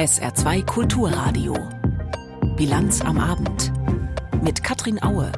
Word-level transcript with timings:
SR2 0.00 0.64
Kulturradio. 0.64 1.54
Bilanz 2.56 3.02
am 3.02 3.18
Abend. 3.18 3.70
Mit 4.42 4.64
Katrin 4.64 5.02
Aue. 5.02 5.30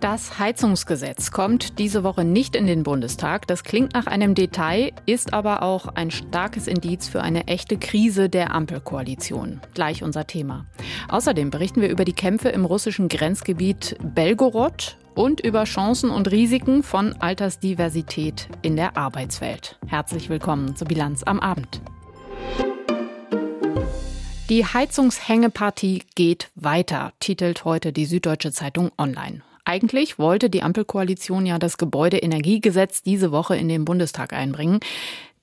Das 0.00 0.40
Heizungsgesetz 0.40 1.30
kommt 1.30 1.78
diese 1.78 2.02
Woche 2.02 2.24
nicht 2.24 2.56
in 2.56 2.66
den 2.66 2.82
Bundestag. 2.82 3.46
Das 3.46 3.62
klingt 3.62 3.94
nach 3.94 4.08
einem 4.08 4.34
Detail, 4.34 4.90
ist 5.06 5.32
aber 5.32 5.62
auch 5.62 5.86
ein 5.94 6.10
starkes 6.10 6.66
Indiz 6.66 7.06
für 7.06 7.22
eine 7.22 7.46
echte 7.46 7.78
Krise 7.78 8.28
der 8.28 8.52
Ampelkoalition. 8.52 9.60
Gleich 9.74 10.02
unser 10.02 10.26
Thema. 10.26 10.66
Außerdem 11.08 11.50
berichten 11.50 11.80
wir 11.80 11.88
über 11.88 12.04
die 12.04 12.12
Kämpfe 12.12 12.48
im 12.48 12.64
russischen 12.64 13.06
Grenzgebiet 13.06 13.96
Belgorod 14.02 14.98
und 15.14 15.40
über 15.40 15.62
Chancen 15.62 16.10
und 16.10 16.32
Risiken 16.32 16.82
von 16.82 17.14
Altersdiversität 17.20 18.48
in 18.62 18.74
der 18.74 18.96
Arbeitswelt. 18.96 19.78
Herzlich 19.86 20.28
willkommen 20.28 20.74
zur 20.74 20.88
Bilanz 20.88 21.22
am 21.22 21.38
Abend. 21.38 21.80
Die 24.50 24.66
Heizungshängepartie 24.66 26.02
geht 26.16 26.50
weiter, 26.56 27.12
titelt 27.20 27.64
heute 27.64 27.92
die 27.92 28.04
Süddeutsche 28.04 28.50
Zeitung 28.50 28.90
online. 28.98 29.42
Eigentlich 29.64 30.18
wollte 30.18 30.50
die 30.50 30.64
Ampelkoalition 30.64 31.46
ja 31.46 31.60
das 31.60 31.78
Gebäudeenergiegesetz 31.78 33.04
diese 33.04 33.30
Woche 33.30 33.56
in 33.56 33.68
den 33.68 33.84
Bundestag 33.84 34.32
einbringen. 34.32 34.80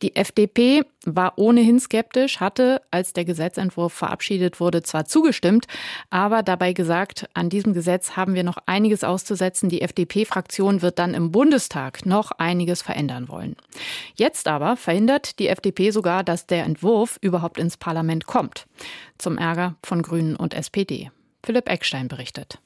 Die 0.04 0.16
FDP 0.16 0.84
war 1.06 1.34
ohnehin 1.38 1.80
skeptisch, 1.80 2.40
hatte, 2.40 2.82
als 2.92 3.14
der 3.14 3.26
Gesetzentwurf 3.26 3.94
verabschiedet 3.94 4.60
wurde, 4.60 4.84
zwar 4.84 5.06
zugestimmt, 5.06 5.66
aber 6.12 6.44
dabei 6.44 6.74
gesagt, 6.74 7.28
an 7.34 7.50
diesem 7.50 7.74
Gesetz 7.74 8.12
haben 8.12 8.36
wir 8.36 8.44
noch 8.44 8.58
einiges 8.68 9.04
auszusetzen. 9.04 9.70
Die 9.70 9.82
FDP-Fraktion 9.82 10.84
wird 10.84 11.00
dann 11.00 11.16
im 11.16 11.32
Bundestag 11.32 12.06
noch 12.06 12.32
einiges 12.32 12.84
verändern 12.84 13.28
wollen. 13.28 13.56
Jetzt 14.16 14.48
aber 14.48 14.78
verhindert 14.78 15.40
die 15.40 15.48
FDP 15.48 15.90
sogar, 15.90 16.24
dass 16.24 16.46
der 16.46 16.66
Entwurf 16.66 17.18
überhaupt 17.22 17.58
ins 17.58 17.78
Parlament 17.78 18.28
kommt. 18.28 18.68
Zum 19.18 19.38
Ärger 19.40 19.78
von 19.84 20.04
Grünen 20.04 20.36
und 20.36 20.54
SPD. 20.54 21.10
Philipp 21.44 21.70
Eckstein 21.70 22.08
berichtet. 22.08 22.60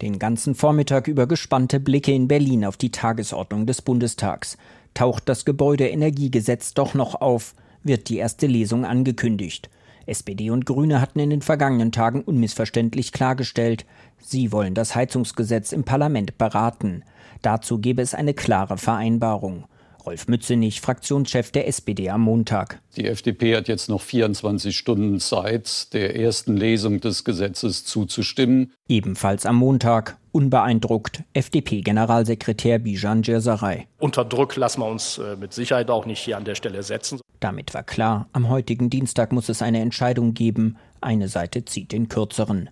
Den 0.00 0.18
ganzen 0.18 0.54
Vormittag 0.54 1.08
über 1.08 1.26
gespannte 1.26 1.78
Blicke 1.78 2.12
in 2.12 2.26
Berlin 2.26 2.64
auf 2.64 2.78
die 2.78 2.90
Tagesordnung 2.90 3.66
des 3.66 3.82
Bundestags. 3.82 4.56
Taucht 4.94 5.28
das 5.28 5.44
Gebäudeenergiegesetz 5.44 6.74
doch 6.74 6.94
noch 6.94 7.20
auf, 7.20 7.54
wird 7.82 8.08
die 8.08 8.18
erste 8.18 8.46
Lesung 8.46 8.84
angekündigt. 8.84 9.70
SPD 10.06 10.50
und 10.50 10.66
Grüne 10.66 11.00
hatten 11.00 11.20
in 11.20 11.30
den 11.30 11.42
vergangenen 11.42 11.92
Tagen 11.92 12.22
unmissverständlich 12.22 13.12
klargestellt, 13.12 13.86
sie 14.18 14.52
wollen 14.52 14.74
das 14.74 14.94
Heizungsgesetz 14.94 15.72
im 15.72 15.84
Parlament 15.84 16.36
beraten. 16.36 17.04
Dazu 17.42 17.78
gebe 17.78 18.02
es 18.02 18.14
eine 18.14 18.34
klare 18.34 18.76
Vereinbarung. 18.76 19.64
Rolf 20.06 20.28
Mützenich, 20.28 20.80
Fraktionschef 20.80 21.50
der 21.50 21.68
SPD 21.68 22.10
am 22.10 22.22
Montag. 22.22 22.80
Die 22.96 23.06
FDP 23.06 23.56
hat 23.56 23.68
jetzt 23.68 23.88
noch 23.88 24.00
24 24.00 24.76
Stunden 24.76 25.20
Zeit, 25.20 25.92
der 25.92 26.16
ersten 26.16 26.56
Lesung 26.56 27.00
des 27.00 27.24
Gesetzes 27.24 27.84
zuzustimmen. 27.84 28.72
Ebenfalls 28.88 29.46
am 29.46 29.56
Montag, 29.56 30.16
unbeeindruckt, 30.32 31.22
FDP-Generalsekretär 31.32 32.78
Bijan 32.78 33.22
Djerzarei. 33.22 33.86
Unter 33.98 34.24
Druck 34.24 34.56
lassen 34.56 34.80
wir 34.80 34.88
uns 34.88 35.18
äh, 35.18 35.36
mit 35.36 35.52
Sicherheit 35.52 35.90
auch 35.90 36.06
nicht 36.06 36.20
hier 36.20 36.36
an 36.36 36.44
der 36.44 36.54
Stelle 36.54 36.82
setzen. 36.82 37.20
Damit 37.40 37.74
war 37.74 37.82
klar, 37.82 38.28
am 38.32 38.48
heutigen 38.48 38.90
Dienstag 38.90 39.32
muss 39.32 39.48
es 39.48 39.62
eine 39.62 39.80
Entscheidung 39.80 40.34
geben. 40.34 40.76
Eine 41.00 41.28
Seite 41.28 41.64
zieht 41.64 41.92
den 41.92 42.08
kürzeren. 42.08 42.70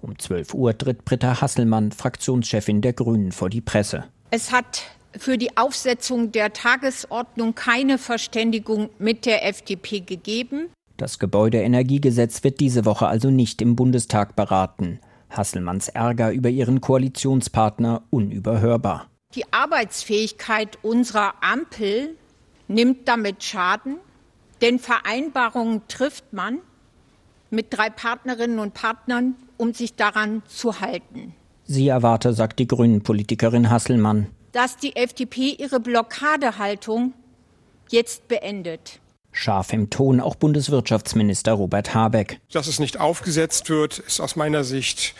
Um 0.00 0.18
12 0.18 0.54
Uhr 0.54 0.76
tritt 0.76 1.04
Britta 1.04 1.40
Hasselmann, 1.40 1.92
Fraktionschefin 1.92 2.80
der 2.82 2.92
Grünen, 2.92 3.32
vor 3.32 3.50
die 3.50 3.60
Presse. 3.60 4.04
Es 4.30 4.52
hat 4.52 4.82
für 5.16 5.38
die 5.38 5.56
Aufsetzung 5.56 6.32
der 6.32 6.52
Tagesordnung 6.52 7.54
keine 7.54 7.98
Verständigung 7.98 8.90
mit 8.98 9.26
der 9.26 9.46
FDP 9.46 10.00
gegeben. 10.00 10.68
Das 10.96 11.18
Gebäudeenergiegesetz 11.18 12.42
wird 12.44 12.60
diese 12.60 12.84
Woche 12.84 13.06
also 13.06 13.30
nicht 13.30 13.62
im 13.62 13.76
Bundestag 13.76 14.36
beraten. 14.36 15.00
Hasselmanns 15.30 15.88
Ärger 15.88 16.32
über 16.32 16.48
ihren 16.48 16.80
Koalitionspartner 16.80 18.02
unüberhörbar. 18.10 19.06
Die 19.34 19.52
Arbeitsfähigkeit 19.52 20.78
unserer 20.82 21.34
Ampel 21.42 22.16
nimmt 22.66 23.06
damit 23.06 23.44
Schaden, 23.44 23.96
denn 24.60 24.78
Vereinbarungen 24.78 25.82
trifft 25.88 26.32
man 26.32 26.58
mit 27.50 27.66
drei 27.70 27.90
Partnerinnen 27.90 28.58
und 28.58 28.74
Partnern, 28.74 29.34
um 29.56 29.74
sich 29.74 29.94
daran 29.94 30.42
zu 30.46 30.80
halten. 30.80 31.34
Sie 31.64 31.88
erwarte, 31.88 32.32
sagt 32.32 32.58
die 32.58 32.66
Grünen-Politikerin 32.66 33.70
Hasselmann 33.70 34.28
dass 34.52 34.76
die 34.76 34.96
FDP 34.96 35.50
ihre 35.58 35.80
Blockadehaltung 35.80 37.14
jetzt 37.90 38.28
beendet. 38.28 39.00
Scharf 39.32 39.72
im 39.72 39.90
Ton 39.90 40.20
auch 40.20 40.34
Bundeswirtschaftsminister 40.34 41.52
Robert 41.52 41.94
Habeck. 41.94 42.40
Dass 42.52 42.66
es 42.66 42.78
nicht 42.78 42.98
aufgesetzt 42.98 43.70
wird, 43.70 43.98
ist 43.98 44.20
aus 44.20 44.36
meiner 44.36 44.64
Sicht 44.64 45.14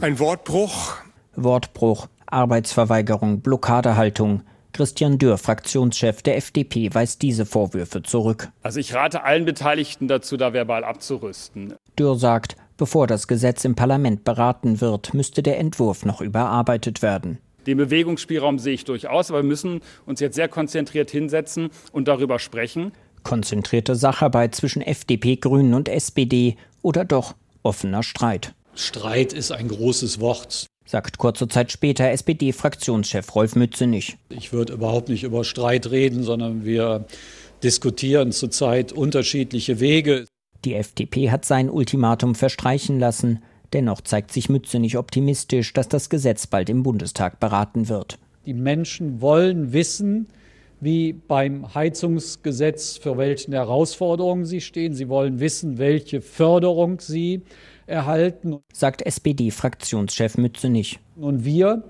ein 0.00 0.18
Wortbruch. 0.18 0.96
Wortbruch, 1.34 2.08
Arbeitsverweigerung, 2.26 3.40
Blockadehaltung. 3.40 4.42
Christian 4.72 5.18
Dürr, 5.18 5.36
Fraktionschef 5.36 6.22
der 6.22 6.38
FDP, 6.38 6.94
weist 6.94 7.20
diese 7.20 7.44
Vorwürfe 7.44 8.02
zurück. 8.02 8.50
Also 8.62 8.80
ich 8.80 8.94
rate 8.94 9.22
allen 9.22 9.44
Beteiligten 9.44 10.08
dazu, 10.08 10.38
da 10.38 10.54
verbal 10.54 10.82
abzurüsten. 10.82 11.74
Dürr 11.98 12.16
sagt, 12.16 12.56
bevor 12.78 13.06
das 13.06 13.28
Gesetz 13.28 13.66
im 13.66 13.74
Parlament 13.74 14.24
beraten 14.24 14.80
wird, 14.80 15.12
müsste 15.12 15.42
der 15.42 15.58
Entwurf 15.58 16.06
noch 16.06 16.22
überarbeitet 16.22 17.02
werden. 17.02 17.38
Den 17.66 17.78
Bewegungsspielraum 17.78 18.58
sehe 18.58 18.74
ich 18.74 18.84
durchaus, 18.84 19.30
aber 19.30 19.40
wir 19.40 19.48
müssen 19.48 19.80
uns 20.06 20.20
jetzt 20.20 20.34
sehr 20.34 20.48
konzentriert 20.48 21.10
hinsetzen 21.10 21.70
und 21.92 22.08
darüber 22.08 22.38
sprechen. 22.38 22.92
Konzentrierte 23.22 23.94
Sacharbeit 23.94 24.54
zwischen 24.54 24.82
FDP, 24.82 25.36
Grünen 25.36 25.74
und 25.74 25.88
SPD 25.88 26.56
oder 26.82 27.04
doch 27.04 27.34
offener 27.62 28.02
Streit? 28.02 28.54
Streit 28.74 29.32
ist 29.32 29.52
ein 29.52 29.68
großes 29.68 30.20
Wort. 30.20 30.66
Sagt 30.84 31.18
kurze 31.18 31.46
Zeit 31.46 31.70
später 31.70 32.10
SPD-Fraktionschef 32.10 33.34
Rolf 33.34 33.54
Mützenich. 33.54 34.16
Ich 34.30 34.52
würde 34.52 34.72
überhaupt 34.72 35.08
nicht 35.08 35.22
über 35.22 35.44
Streit 35.44 35.90
reden, 35.90 36.22
sondern 36.24 36.64
wir 36.64 37.06
diskutieren 37.62 38.32
zurzeit 38.32 38.92
unterschiedliche 38.92 39.78
Wege. 39.78 40.26
Die 40.64 40.74
FDP 40.74 41.30
hat 41.30 41.44
sein 41.44 41.70
Ultimatum 41.70 42.34
verstreichen 42.34 42.98
lassen. 42.98 43.42
Dennoch 43.72 44.00
zeigt 44.02 44.32
sich 44.32 44.48
Mütze 44.48 44.78
nicht 44.78 44.98
optimistisch, 44.98 45.72
dass 45.72 45.88
das 45.88 46.10
Gesetz 46.10 46.46
bald 46.46 46.68
im 46.68 46.82
Bundestag 46.82 47.40
beraten 47.40 47.88
wird. 47.88 48.18
Die 48.44 48.54
Menschen 48.54 49.20
wollen 49.20 49.72
wissen, 49.72 50.26
wie 50.80 51.12
beim 51.12 51.74
Heizungsgesetz, 51.74 52.96
für 52.96 53.16
welchen 53.16 53.52
Herausforderungen 53.52 54.44
sie 54.44 54.60
stehen. 54.60 54.94
Sie 54.94 55.08
wollen 55.08 55.38
wissen, 55.38 55.78
welche 55.78 56.20
Förderung 56.20 56.98
sie 57.00 57.42
erhalten. 57.86 58.58
Sagt 58.72 59.02
SPD-Fraktionschef 59.02 60.36
Mütze 60.38 60.68
nicht. 60.68 60.98
Und 61.16 61.44
wir 61.44 61.84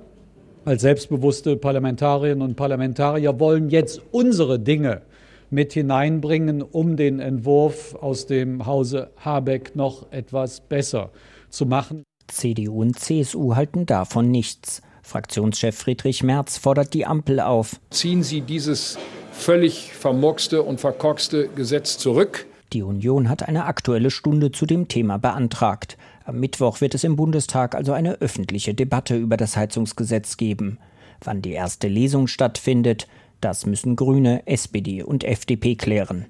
als 0.65 0.83
selbstbewusste 0.83 1.57
Parlamentarierinnen 1.57 2.43
und 2.43 2.55
Parlamentarier 2.55 3.41
wollen 3.41 3.71
jetzt 3.71 4.03
unsere 4.13 4.61
Dinge 4.61 5.03
mit 5.51 5.73
hineinbringen, 5.73 6.63
um 6.63 6.97
den 6.97 7.19
Entwurf 7.19 7.95
aus 7.97 8.27
dem 8.27 8.67
Hause 8.67 9.11
Habeck 9.17 9.75
noch 9.75 10.13
etwas 10.13 10.61
besser 10.61 11.11
zu 11.53 11.67
machen. 11.67 12.03
CDU 12.29 12.81
und 12.81 12.99
CSU 12.99 13.55
halten 13.55 13.87
davon 13.87 14.31
nichts. 14.31 14.83
Fraktionschef 15.03 15.77
Friedrich 15.77 16.23
Merz 16.23 16.59
fordert 16.59 16.95
die 16.95 17.07
Ampel 17.07 17.41
auf. 17.41 17.81
Ziehen 17.91 18.23
Sie 18.23 18.41
dieses 18.41 18.99
völlig 19.33 19.93
vermurkste 19.93 20.63
und 20.63 20.81
verkorkste 20.81 21.49
Gesetz 21.49 21.99
zurück. 21.99 22.47
Die 22.73 22.83
Union 22.83 23.29
hat 23.29 23.47
eine 23.47 23.67
aktuelle 23.67 24.11
Stunde 24.11 24.53
zu 24.53 24.65
dem 24.65 24.89
Thema 24.89 25.19
beantragt. 25.19 25.99
Am 26.25 26.41
Mittwoch 26.41 26.81
wird 26.81 26.95
es 26.95 27.05
im 27.05 27.17
Bundestag 27.17 27.75
also 27.75 27.93
eine 27.93 28.15
öffentliche 28.21 28.73
Debatte 28.73 29.17
über 29.17 29.37
das 29.37 29.57
Heizungsgesetz 29.57 30.37
geben. 30.37 30.79
Wann 31.23 31.43
die 31.43 31.53
erste 31.53 31.89
Lesung 31.89 32.29
stattfindet, 32.29 33.09
das 33.41 33.67
müssen 33.67 33.97
Grüne, 33.97 34.47
SPD 34.47 35.03
und 35.03 35.25
FDP 35.25 35.75
klären. 35.75 36.27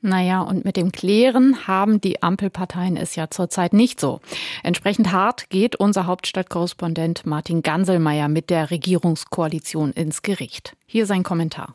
Naja, 0.00 0.42
und 0.42 0.64
mit 0.64 0.76
dem 0.76 0.92
Klären 0.92 1.66
haben 1.66 2.00
die 2.00 2.22
Ampelparteien 2.22 2.96
es 2.96 3.16
ja 3.16 3.30
zurzeit 3.30 3.72
nicht 3.72 3.98
so. 3.98 4.20
Entsprechend 4.62 5.12
hart 5.12 5.50
geht 5.50 5.76
unser 5.76 6.06
Hauptstadtkorrespondent 6.06 7.26
Martin 7.26 7.62
Ganselmeier 7.62 8.28
mit 8.28 8.48
der 8.50 8.70
Regierungskoalition 8.70 9.92
ins 9.92 10.22
Gericht. 10.22 10.76
Hier 10.86 11.06
sein 11.06 11.24
Kommentar. 11.24 11.74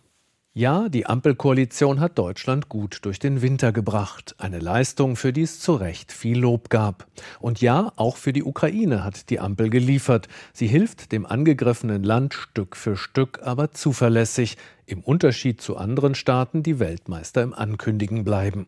Ja, 0.55 0.87
die 0.87 1.07
Ampelkoalition 1.07 1.99
hat 1.99 2.19
Deutschland 2.19 2.69
gut 2.69 2.99
durch 3.01 3.17
den 3.17 3.41
Winter 3.41 3.71
gebracht. 3.71 4.35
Eine 4.37 4.59
Leistung, 4.59 5.15
für 5.15 5.33
die 5.33 5.41
es 5.41 5.59
zu 5.59 5.73
Recht 5.73 6.11
viel 6.11 6.37
Lob 6.37 6.69
gab. 6.69 7.07
Und 7.39 7.59
ja, 7.59 7.91
auch 7.95 8.17
für 8.17 8.33
die 8.33 8.43
Ukraine 8.43 9.03
hat 9.03 9.31
die 9.31 9.39
Ampel 9.39 9.71
geliefert. 9.71 10.27
Sie 10.53 10.67
hilft 10.67 11.11
dem 11.11 11.25
angegriffenen 11.25 12.03
Land 12.03 12.35
Stück 12.35 12.75
für 12.75 12.97
Stück, 12.97 13.39
aber 13.41 13.71
zuverlässig, 13.71 14.57
im 14.85 14.99
Unterschied 14.99 15.59
zu 15.59 15.75
anderen 15.75 16.13
Staaten, 16.13 16.61
die 16.61 16.77
Weltmeister 16.77 17.41
im 17.41 17.55
Ankündigen 17.55 18.23
bleiben. 18.23 18.67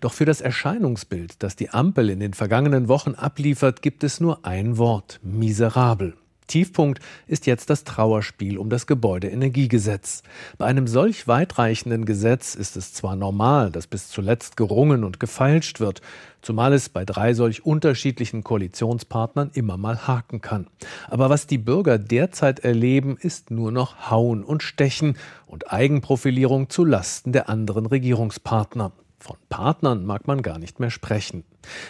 Doch 0.00 0.14
für 0.14 0.24
das 0.24 0.40
Erscheinungsbild, 0.40 1.42
das 1.42 1.54
die 1.54 1.68
Ampel 1.68 2.08
in 2.08 2.20
den 2.20 2.32
vergangenen 2.32 2.88
Wochen 2.88 3.14
abliefert, 3.14 3.82
gibt 3.82 4.04
es 4.04 4.20
nur 4.20 4.46
ein 4.46 4.78
Wort 4.78 5.20
miserabel. 5.22 6.14
Tiefpunkt 6.46 7.00
ist 7.26 7.46
jetzt 7.46 7.70
das 7.70 7.84
Trauerspiel 7.84 8.58
um 8.58 8.70
das 8.70 8.86
Gebäudeenergiegesetz. 8.86 10.22
Bei 10.58 10.66
einem 10.66 10.86
solch 10.86 11.26
weitreichenden 11.28 12.04
Gesetz 12.04 12.54
ist 12.54 12.76
es 12.76 12.92
zwar 12.92 13.16
normal, 13.16 13.70
dass 13.70 13.86
bis 13.86 14.08
zuletzt 14.08 14.56
gerungen 14.56 15.04
und 15.04 15.20
gefeilscht 15.20 15.80
wird, 15.80 16.00
zumal 16.42 16.72
es 16.72 16.88
bei 16.88 17.04
drei 17.04 17.34
solch 17.34 17.66
unterschiedlichen 17.66 18.44
Koalitionspartnern 18.44 19.50
immer 19.54 19.76
mal 19.76 20.06
haken 20.06 20.40
kann. 20.40 20.68
Aber 21.08 21.30
was 21.30 21.46
die 21.46 21.58
Bürger 21.58 21.98
derzeit 21.98 22.60
erleben, 22.60 23.16
ist 23.20 23.50
nur 23.50 23.72
noch 23.72 24.10
Hauen 24.10 24.44
und 24.44 24.62
Stechen 24.62 25.16
und 25.46 25.72
Eigenprofilierung 25.72 26.70
zu 26.70 26.84
Lasten 26.84 27.32
der 27.32 27.48
anderen 27.48 27.86
Regierungspartner. 27.86 28.92
Von 29.18 29.36
Partnern 29.48 30.04
mag 30.04 30.28
man 30.28 30.42
gar 30.42 30.58
nicht 30.58 30.78
mehr 30.78 30.90
sprechen. 30.90 31.42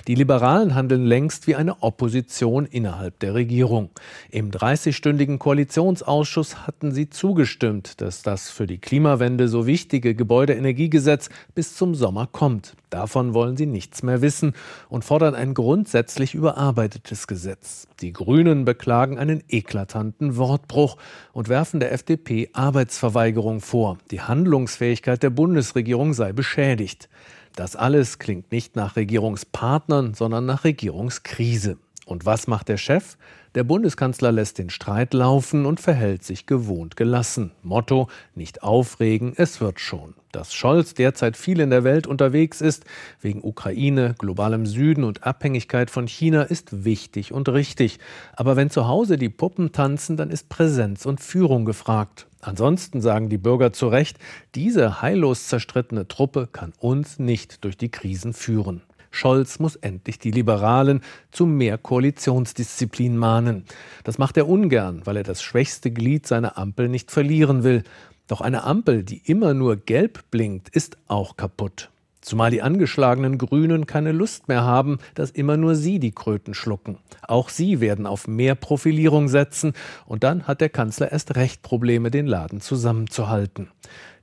Die 0.09 0.15
Liberalen 0.15 0.75
handeln 0.75 1.05
längst 1.05 1.47
wie 1.47 1.55
eine 1.55 1.83
Opposition 1.83 2.67
innerhalb 2.67 3.19
der 3.21 3.35
Regierung. 3.35 3.91
Im 4.31 4.51
30-stündigen 4.51 5.39
Koalitionsausschuss 5.39 6.67
hatten 6.67 6.93
sie 6.93 7.11
zugestimmt, 7.11 8.01
dass 8.01 8.23
das 8.23 8.51
für 8.51 8.67
die 8.67 8.79
Klimawende 8.79 9.49
so 9.49 9.67
wichtige 9.67 10.15
Gebäudeenergiegesetz 10.15 11.29
bis 11.55 11.77
zum 11.77 11.95
Sommer 11.95 12.27
kommt. 12.31 12.75
Davon 12.91 13.35
wollen 13.35 13.57
sie 13.57 13.67
nichts 13.67 14.03
mehr 14.03 14.23
wissen 14.23 14.55
und 14.89 15.05
fordern 15.05 15.35
ein 15.35 15.55
grundsätzlich 15.55 16.35
überarbeitetes 16.35 17.27
Gesetz. 17.27 17.89
Die 18.01 18.13
Grünen 18.13 18.65
beklagen 18.65 19.19
einen 19.19 19.43
eklatanten 19.49 20.37
Wortbruch 20.37 20.97
und 21.33 21.49
werfen 21.49 21.81
der 21.81 21.93
FDP 21.93 22.49
Arbeitsverweigerung 22.53 23.61
vor. 23.61 23.99
Die 24.11 24.21
Handlungsfähigkeit 24.21 25.23
der 25.23 25.31
Bundesregierung 25.31 26.15
sei 26.15 26.33
beschädigt. 26.33 27.09
Das 27.57 27.75
alles 27.75 28.19
klingt 28.19 28.53
nicht 28.53 28.77
nach 28.77 28.97
Regierungspartnern, 28.97 30.13
sondern 30.13 30.45
nach 30.45 30.65
Regierungskrise. 30.65 31.79
Und 32.05 32.27
was 32.27 32.47
macht 32.47 32.69
der 32.69 32.77
Chef? 32.77 33.17
Der 33.57 33.65
Bundeskanzler 33.65 34.33
lässt 34.33 34.59
den 34.59 34.69
Streit 34.69 35.15
laufen 35.15 35.65
und 35.65 35.81
verhält 35.81 36.23
sich 36.23 36.45
gewohnt 36.45 36.95
gelassen. 36.95 37.53
Motto: 37.63 38.09
nicht 38.35 38.63
aufregen, 38.63 39.33
es 39.35 39.63
wird 39.63 39.81
schon. 39.81 40.13
Dass 40.31 40.53
Scholz 40.53 40.93
derzeit 40.93 41.39
viel 41.39 41.61
in 41.61 41.71
der 41.71 41.83
Welt 41.83 42.07
unterwegs 42.07 42.61
ist, 42.61 42.85
wegen 43.23 43.43
Ukraine, 43.43 44.15
globalem 44.19 44.67
Süden 44.67 45.05
und 45.05 45.25
Abhängigkeit 45.25 45.89
von 45.89 46.07
China, 46.07 46.43
ist 46.43 46.85
wichtig 46.85 47.33
und 47.33 47.49
richtig. 47.49 47.99
Aber 48.35 48.57
wenn 48.57 48.69
zu 48.69 48.89
Hause 48.89 49.17
die 49.17 49.31
Puppen 49.31 49.73
tanzen, 49.73 50.19
dann 50.19 50.29
ist 50.29 50.51
Präsenz 50.51 51.07
und 51.07 51.23
Führung 51.23 51.65
gefragt. 51.65 52.27
Ansonsten 52.43 53.01
sagen 53.01 53.31
die 53.31 53.39
Bürger 53.39 53.73
zu 53.73 53.89
Recht, 53.89 54.19
diese 54.55 55.01
heillos 55.01 55.49
zerstrittene 55.49 56.07
Truppe 56.09 56.47
kann 56.47 56.75
uns 56.79 57.19
nicht 57.19 57.65
durch 57.65 57.79
die 57.79 57.91
Krisen 57.91 58.35
führen. 58.35 58.83
Scholz 59.17 59.59
muss 59.59 59.77
endlich 59.77 60.19
die 60.19 60.31
Liberalen 60.31 61.01
zu 61.33 61.47
mehr 61.47 61.79
Koalitionsdisziplin 61.79 63.17
mahnen. 63.17 63.65
Das 64.05 64.19
macht 64.19 64.37
er 64.37 64.49
ungern, 64.49 65.03
weil 65.05 65.17
er 65.17 65.23
das 65.23 65.43
schwächste 65.43 65.91
Glied 65.91 66.27
seiner 66.27 66.59
Ampel 66.59 66.89
nicht 66.89 67.11
verlieren 67.11 67.65
will. 67.65 67.83
Doch 68.29 68.41
eine 68.41 68.65
Ampel, 68.65 69.03
die 69.03 69.23
immer 69.25 69.55
nur 69.55 69.77
gelb 69.77 70.31
blinkt, 70.31 70.69
ist 70.69 70.99
auch 71.09 71.37
kaputt. 71.37 71.91
Zumal 72.27 72.51
die 72.51 72.61
angeschlagenen 72.61 73.39
Grünen 73.39 73.87
keine 73.87 74.11
Lust 74.11 74.49
mehr 74.49 74.65
haben, 74.65 74.99
dass 75.15 75.31
immer 75.31 75.57
nur 75.57 75.77
sie 75.77 76.01
die 76.01 76.11
Kröten 76.11 76.55
schlucken. 76.55 76.99
Auch 77.23 77.51
sie 77.51 77.81
werden 77.81 78.05
auf 78.05 78.27
mehr 78.27 78.57
Profilierung 78.57 79.29
setzen 79.29 79.75
und 80.07 80.25
dann 80.25 80.49
hat 80.49 80.61
der 80.61 80.69
Kanzler 80.69 81.13
erst 81.13 81.37
recht 81.37 81.63
Probleme, 81.63 82.11
den 82.11 82.27
Laden 82.27 82.61
zusammenzuhalten. 82.61 83.69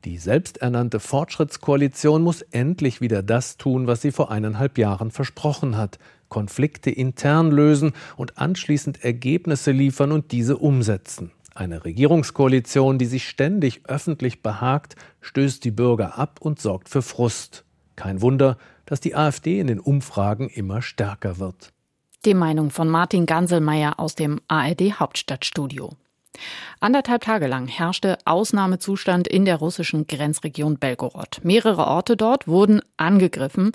Die 0.03 0.17
selbsternannte 0.17 0.99
Fortschrittskoalition 0.99 2.23
muss 2.23 2.41
endlich 2.41 2.99
wieder 2.99 3.23
das 3.23 3.55
tun, 3.55 3.87
was 3.87 4.01
sie 4.01 4.11
vor 4.11 4.29
eineinhalb 4.29 4.77
Jahren 4.77 5.09
versprochen 5.09 5.77
hat. 5.77 5.97
Konflikte 6.27 6.89
intern 6.89 7.51
lösen 7.51 7.93
und 8.17 8.37
anschließend 8.37 9.01
Ergebnisse 9.01 9.71
liefern 9.71 10.11
und 10.11 10.33
diese 10.33 10.57
umsetzen. 10.57 11.31
Eine 11.55 11.85
Regierungskoalition, 11.85 12.97
die 12.97 13.05
sich 13.05 13.29
ständig 13.29 13.85
öffentlich 13.85 14.41
behagt, 14.41 14.97
stößt 15.21 15.63
die 15.63 15.71
Bürger 15.71 16.17
ab 16.17 16.39
und 16.41 16.59
sorgt 16.59 16.89
für 16.89 17.01
Frust. 17.01 17.62
Kein 17.95 18.21
Wunder, 18.21 18.57
dass 18.85 18.99
die 18.99 19.15
AfD 19.15 19.59
in 19.59 19.67
den 19.67 19.79
Umfragen 19.79 20.49
immer 20.49 20.81
stärker 20.81 21.39
wird. 21.39 21.71
Die 22.25 22.33
Meinung 22.33 22.69
von 22.69 22.89
Martin 22.89 23.25
Ganselmeier 23.25 23.99
aus 23.99 24.15
dem 24.15 24.39
ARD 24.47 24.99
Hauptstadtstudio. 24.99 25.91
Anderthalb 26.79 27.23
Tage 27.23 27.47
lang 27.47 27.67
herrschte 27.67 28.17
Ausnahmezustand 28.25 29.27
in 29.27 29.45
der 29.45 29.57
russischen 29.57 30.07
Grenzregion 30.07 30.77
Belgorod. 30.77 31.41
Mehrere 31.43 31.85
Orte 31.85 32.17
dort 32.17 32.47
wurden 32.47 32.81
angegriffen. 32.97 33.71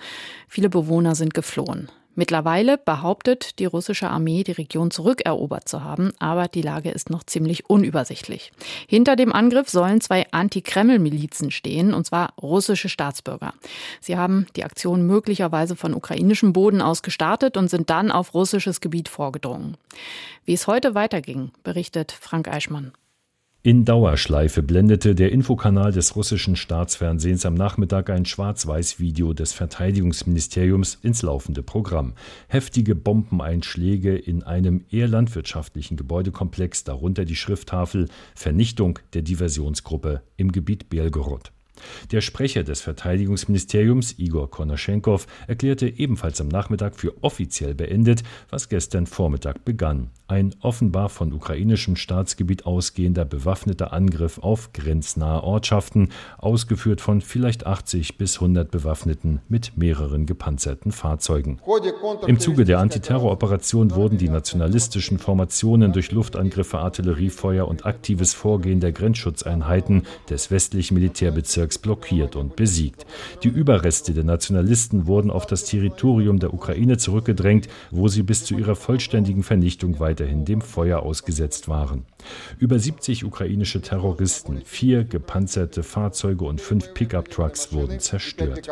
Viele 0.49 0.69
Bewohner 0.69 1.14
sind 1.14 1.35
geflohen. 1.35 1.88
Mittlerweile 2.19 2.79
behauptet 2.79 3.61
die 3.61 3.65
russische 3.65 4.11
Armee, 4.11 4.43
die 4.43 4.50
Region 4.50 4.91
zurückerobert 4.91 5.69
zu 5.69 5.85
haben, 5.85 6.11
aber 6.19 6.49
die 6.49 6.62
Lage 6.62 6.91
ist 6.91 7.11
noch 7.11 7.23
ziemlich 7.23 7.70
unübersichtlich. 7.70 8.50
Hinter 8.88 9.15
dem 9.15 9.32
Angriff 9.32 9.69
sollen 9.69 10.00
zwei 10.00 10.26
Anti-Kreml-Milizen 10.32 11.53
stehen, 11.53 11.94
und 11.94 12.06
zwar 12.06 12.35
russische 12.43 12.88
Staatsbürger. 12.88 13.55
Sie 14.00 14.17
haben 14.17 14.49
die 14.56 14.65
Aktion 14.65 15.06
möglicherweise 15.06 15.76
von 15.76 15.94
ukrainischem 15.94 16.53
Boden 16.53 16.82
aus 16.82 17.03
gestartet 17.03 17.56
und 17.56 17.70
sind 17.70 17.88
dann 17.88 18.11
auf 18.11 18.35
russisches 18.35 18.81
Gebiet 18.81 19.09
vorgedrungen. 19.09 19.76
Wie 20.44 20.55
es 20.55 20.67
heute 20.67 20.97
weiterging, 20.97 21.53
berichtet 21.62 22.11
Frank 22.11 22.49
Eichmann. 22.49 22.94
In 23.69 23.85
Dauerschleife 23.85 24.62
blendete 24.62 25.15
der 25.15 25.31
Infokanal 25.31 25.93
des 25.93 26.17
russischen 26.17 26.56
Staatsfernsehens 26.56 27.44
am 27.44 27.53
Nachmittag 27.53 28.09
ein 28.09 28.25
Schwarz-Weiß-Video 28.25 29.35
des 29.35 29.53
Verteidigungsministeriums 29.53 30.94
ins 31.03 31.20
laufende 31.20 31.62
Programm. 31.62 32.15
Heftige 32.49 32.94
Bombeneinschläge 32.94 34.17
in 34.17 34.43
einem 34.43 34.87
eher 34.91 35.06
landwirtschaftlichen 35.06 35.99
Gebäudekomplex, 35.99 36.85
darunter 36.85 37.26
die 37.26 37.37
Schrifttafel 37.37 38.09
Vernichtung 38.35 39.00
der 39.12 39.20
Diversionsgruppe 39.20 40.23
im 40.38 40.50
Gebiet 40.50 40.88
Belgorod. 40.88 41.53
Der 42.13 42.21
Sprecher 42.21 42.65
des 42.65 42.81
Verteidigungsministeriums, 42.81 44.19
Igor 44.19 44.51
Konaschenkov, 44.51 45.27
erklärte 45.47 45.89
ebenfalls 45.89 46.41
am 46.41 46.49
Nachmittag 46.49 46.97
für 46.97 47.15
offiziell 47.23 47.75
beendet, 47.75 48.23
was 48.51 48.69
gestern 48.69 49.07
Vormittag 49.07 49.65
begann. 49.65 50.11
Ein 50.27 50.55
offenbar 50.61 51.09
von 51.09 51.33
ukrainischem 51.33 51.97
Staatsgebiet 51.97 52.67
ausgehender 52.67 53.25
bewaffneter 53.25 53.93
Angriff 53.93 54.39
auf 54.39 54.73
grenznahe 54.73 55.43
Ortschaften, 55.43 56.11
ausgeführt 56.37 57.01
von 57.01 57.21
vielleicht 57.21 57.67
80 57.67 58.19
bis 58.19 58.37
100 58.37 58.71
Bewaffneten 58.71 59.41
mit 59.49 59.77
mehreren 59.77 60.27
gepanzerten 60.27 60.93
Fahrzeugen. 60.93 61.61
Im 62.27 62.39
Zuge 62.41 62.65
der 62.65 62.79
Antiterroroperation 62.79 63.95
wurden 63.95 64.19
die 64.19 64.29
nationalistischen 64.29 65.19
Formationen 65.19 65.93
durch 65.93 66.13
Luftangriffe, 66.13 66.79
Artilleriefeuer 66.79 67.69
und 67.69 67.87
aktives 67.87 68.35
Vorgehen 68.35 68.81
der 68.81 68.93
Grenzschutzeinheiten 68.93 70.03
des 70.29 70.51
westlichen 70.51 70.95
Militärbezirks 70.95 71.68
Bezirks 71.69 71.79
blockiert 71.79 72.37
und 72.37 72.56
besiegt. 72.56 73.06
Die 73.43 73.49
Überreste 73.49 74.15
der 74.15 74.25
Nationalisten 74.25 75.06
wurden 75.06 75.31
auf 75.31 75.47
das 75.47 75.64
Territorium 75.64 76.38
der 76.38 76.54
Ukraine 76.54 76.97
zurückgedrängt, 76.97 77.69
wo 77.90 78.09
sie 78.09 78.23
bis 78.23 78.45
zu 78.45 78.57
ihrer 78.57 78.75
vollständigen 78.75 79.43
Vernichtung 79.43 80.00
weiterhin 80.00 80.45
dem 80.45 80.62
Feuer 80.62 81.00
ausgesetzt 81.00 81.69
waren. 81.69 82.07
Über 82.59 82.78
70 82.78 83.25
ukrainische 83.25 83.83
Terroristen, 83.83 84.62
vier 84.64 85.04
gepanzerte 85.04 85.83
Fahrzeuge 85.83 86.45
und 86.45 86.61
fünf 86.61 86.95
Pickup-Trucks 86.95 87.73
wurden 87.73 88.00
zerstört. 88.00 88.69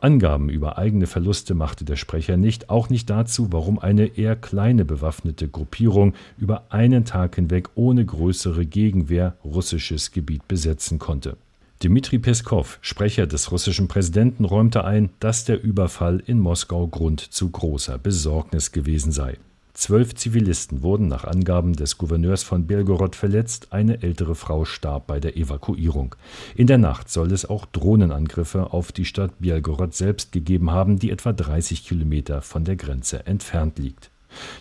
Angaben 0.00 0.50
über 0.50 0.76
eigene 0.76 1.06
Verluste 1.06 1.54
machte 1.54 1.86
der 1.86 1.96
Sprecher 1.96 2.36
nicht, 2.36 2.68
auch 2.68 2.90
nicht 2.90 3.08
dazu, 3.08 3.52
warum 3.52 3.78
eine 3.78 4.18
eher 4.18 4.36
kleine 4.36 4.84
bewaffnete 4.84 5.48
Gruppierung 5.48 6.12
über 6.36 6.64
einen 6.68 7.06
Tag 7.06 7.36
hinweg 7.36 7.70
ohne 7.74 8.04
größere 8.04 8.66
Gegenwehr 8.66 9.36
russisches 9.42 10.10
Gebiet 10.10 10.46
besetzen 10.46 10.98
konnte. 10.98 11.38
Dmitri 11.84 12.18
Peskov, 12.18 12.78
Sprecher 12.80 13.26
des 13.26 13.52
russischen 13.52 13.88
Präsidenten, 13.88 14.46
räumte 14.46 14.86
ein, 14.86 15.10
dass 15.20 15.44
der 15.44 15.62
Überfall 15.62 16.22
in 16.24 16.38
Moskau 16.38 16.86
Grund 16.86 17.20
zu 17.20 17.50
großer 17.50 17.98
Besorgnis 17.98 18.72
gewesen 18.72 19.12
sei. 19.12 19.36
Zwölf 19.74 20.14
Zivilisten 20.14 20.82
wurden 20.82 21.08
nach 21.08 21.24
Angaben 21.24 21.74
des 21.74 21.98
Gouverneurs 21.98 22.42
von 22.42 22.66
Belgorod 22.66 23.16
verletzt, 23.16 23.74
eine 23.74 24.02
ältere 24.02 24.34
Frau 24.34 24.64
starb 24.64 25.06
bei 25.08 25.20
der 25.20 25.36
Evakuierung. 25.36 26.14
In 26.56 26.68
der 26.68 26.78
Nacht 26.78 27.10
soll 27.10 27.30
es 27.32 27.44
auch 27.44 27.66
Drohnenangriffe 27.66 28.72
auf 28.72 28.90
die 28.90 29.04
Stadt 29.04 29.32
Belgorod 29.40 29.92
selbst 29.92 30.32
gegeben 30.32 30.70
haben, 30.70 30.98
die 30.98 31.10
etwa 31.10 31.34
30 31.34 31.84
Kilometer 31.84 32.40
von 32.40 32.64
der 32.64 32.76
Grenze 32.76 33.26
entfernt 33.26 33.78
liegt. 33.78 34.10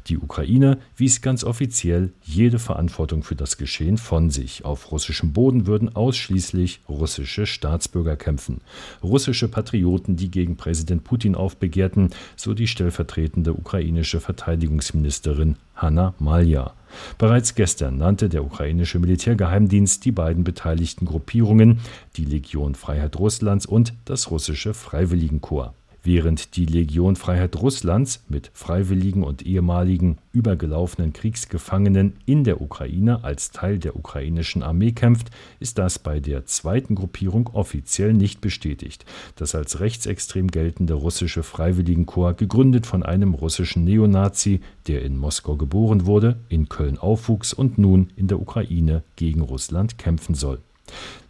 Die 0.07 0.17
Ukraine 0.17 0.79
wies 0.95 1.21
ganz 1.21 1.43
offiziell 1.43 2.11
jede 2.23 2.59
Verantwortung 2.59 3.23
für 3.23 3.35
das 3.35 3.57
Geschehen 3.57 3.97
von 3.97 4.29
sich. 4.29 4.65
Auf 4.65 4.91
russischem 4.91 5.33
Boden 5.33 5.67
würden 5.67 5.95
ausschließlich 5.95 6.81
russische 6.87 7.45
Staatsbürger 7.45 8.15
kämpfen. 8.15 8.61
Russische 9.01 9.47
Patrioten, 9.47 10.15
die 10.15 10.31
gegen 10.31 10.57
Präsident 10.57 11.03
Putin 11.03 11.35
aufbegehrten, 11.35 12.09
so 12.35 12.53
die 12.53 12.67
stellvertretende 12.67 13.53
ukrainische 13.53 14.19
Verteidigungsministerin 14.19 15.57
Hanna 15.75 16.13
Malja. 16.19 16.73
Bereits 17.17 17.55
gestern 17.55 17.97
nannte 17.97 18.29
der 18.29 18.43
ukrainische 18.43 18.99
Militärgeheimdienst 18.99 20.05
die 20.05 20.11
beiden 20.11 20.43
beteiligten 20.43 21.05
Gruppierungen, 21.05 21.79
die 22.15 22.25
Legion 22.25 22.75
Freiheit 22.75 23.17
Russlands 23.17 23.65
und 23.65 23.93
das 24.05 24.29
russische 24.29 24.73
Freiwilligenkorps. 24.73 25.82
Während 26.05 26.57
die 26.57 26.65
Legion 26.65 27.15
Freiheit 27.15 27.55
Russlands 27.55 28.25
mit 28.27 28.51
freiwilligen 28.53 29.23
und 29.23 29.45
ehemaligen 29.45 30.17
übergelaufenen 30.33 31.13
Kriegsgefangenen 31.13 32.17
in 32.25 32.43
der 32.43 32.59
Ukraine 32.59 33.23
als 33.23 33.51
Teil 33.51 33.79
der 33.79 33.95
ukrainischen 33.95 34.63
Armee 34.63 34.91
kämpft, 34.91 35.29
ist 35.61 35.77
das 35.77 35.99
bei 35.99 36.19
der 36.19 36.45
zweiten 36.45 36.95
Gruppierung 36.95 37.47
offiziell 37.53 38.11
nicht 38.11 38.41
bestätigt. 38.41 39.05
Das 39.37 39.55
als 39.55 39.79
rechtsextrem 39.79 40.51
geltende 40.51 40.95
russische 40.95 41.41
Freiwilligenkorps, 41.41 42.37
gegründet 42.37 42.85
von 42.85 43.03
einem 43.03 43.33
russischen 43.33 43.85
Neonazi, 43.85 44.59
der 44.87 45.03
in 45.03 45.15
Moskau 45.15 45.55
geboren 45.55 46.05
wurde, 46.05 46.35
in 46.49 46.67
Köln 46.67 46.97
aufwuchs 46.97 47.53
und 47.53 47.77
nun 47.77 48.11
in 48.17 48.27
der 48.27 48.41
Ukraine 48.41 49.03
gegen 49.15 49.39
Russland 49.39 49.97
kämpfen 49.97 50.35
soll. 50.35 50.59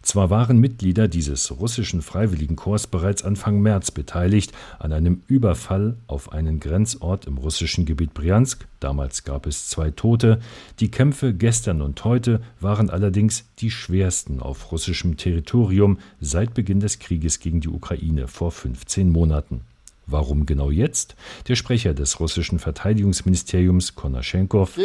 Zwar 0.02 0.28
waren 0.28 0.58
Mitglieder 0.58 1.08
dieses 1.08 1.58
russischen 1.58 2.02
Freiwilligenkorps 2.02 2.86
bereits 2.86 3.24
Anfang 3.24 3.60
März 3.62 3.90
beteiligt 3.90 4.52
an 4.78 4.92
einem 4.92 5.22
Überfall 5.28 5.96
auf 6.06 6.32
einen 6.32 6.60
Grenzort 6.60 7.24
im 7.26 7.38
russischen 7.38 7.86
Gebiet 7.86 8.12
Briansk, 8.12 8.66
damals 8.80 9.24
gab 9.24 9.46
es 9.46 9.68
zwei 9.68 9.90
Tote, 9.90 10.40
die 10.80 10.90
Kämpfe 10.90 11.32
gestern 11.32 11.80
und 11.80 12.04
heute 12.04 12.40
waren 12.60 12.90
allerdings 12.90 13.46
die 13.58 13.70
schwersten 13.70 14.40
auf 14.40 14.72
russischem 14.72 15.16
Territorium 15.16 15.98
seit 16.20 16.52
Beginn 16.52 16.80
des 16.80 16.98
Krieges 16.98 17.40
gegen 17.40 17.60
die 17.60 17.68
Ukraine 17.68 18.28
vor 18.28 18.52
15 18.52 19.10
Monaten. 19.10 19.62
Warum 20.06 20.44
genau 20.44 20.70
jetzt? 20.70 21.16
Der 21.48 21.56
Sprecher 21.56 21.94
des 21.94 22.20
russischen 22.20 22.58
Verteidigungsministeriums 22.58 23.94
Konaschenkov, 23.94 24.78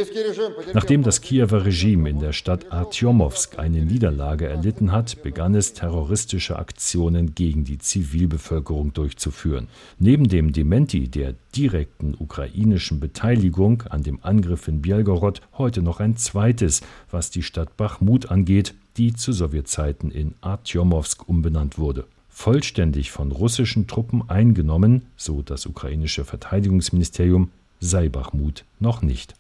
nachdem 0.74 1.04
das 1.04 1.22
Kiewer 1.22 1.66
Regime 1.66 2.10
in 2.10 2.20
der 2.20 2.32
Stadt 2.32 2.72
Artjomowsk 2.72 3.60
eine 3.60 3.84
Niederlage 3.84 4.48
erlitten 4.48 4.92
hat, 4.92 5.22
begann 5.22 5.56
es 5.56 5.74
terroristische 5.74 6.58
Aktionen 6.58 7.36
gegen 7.36 7.66
die 7.66 7.78
Zivilbevölkerung 7.78 8.94
durchzuführen. 8.94 9.68
Neben 9.98 10.30
dem 10.30 10.54
Dementi 10.54 11.10
der 11.10 11.36
direkten 11.56 12.16
ukrainischen 12.18 13.00
Beteiligung 13.00 13.84
an 13.90 14.04
dem 14.04 14.20
Angriff 14.22 14.68
in 14.68 14.82
Bielgorod 14.82 15.42
heute 15.58 15.82
noch 15.82 16.00
ein 16.00 16.16
zweites, 16.16 16.82
was 17.12 17.30
die 17.30 17.44
Stadt 17.44 17.76
Bachmut 17.76 18.32
angeht, 18.32 18.74
die 18.98 19.14
zu 19.14 19.34
Sowjetzeiten 19.34 20.12
in 20.12 20.36
Artjomowsk 20.42 21.28
umbenannt 21.28 21.78
wurde 21.78 22.06
vollständig 22.40 23.12
von 23.12 23.34
russischen 23.34 23.88
Truppen 23.88 24.30
eingenommen, 24.30 25.06
so 25.18 25.42
das 25.42 25.66
ukrainische 25.66 26.24
Verteidigungsministerium, 26.24 27.52
sei 27.82 28.08
Bachmut 28.08 28.64
noch 28.80 29.02
nicht. 29.02 29.34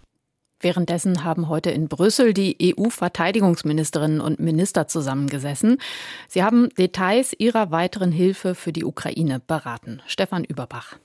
Währenddessen 0.60 1.24
haben 1.24 1.48
heute 1.48 1.72
in 1.72 1.88
Brüssel 1.88 2.34
die 2.34 2.76
EU-Verteidigungsministerinnen 2.78 4.20
und 4.20 4.42
Minister 4.42 4.90
zusammengesessen. 4.90 5.78
Sie 6.28 6.44
haben 6.44 6.68
Details 6.78 7.34
ihrer 7.38 7.72
weiteren 7.72 8.12
Hilfe 8.12 8.54
für 8.54 8.74
die 8.74 8.84
Ukraine 8.84 9.40
beraten. 9.40 10.02
Stefan 10.06 10.44
Überbach. 10.44 10.98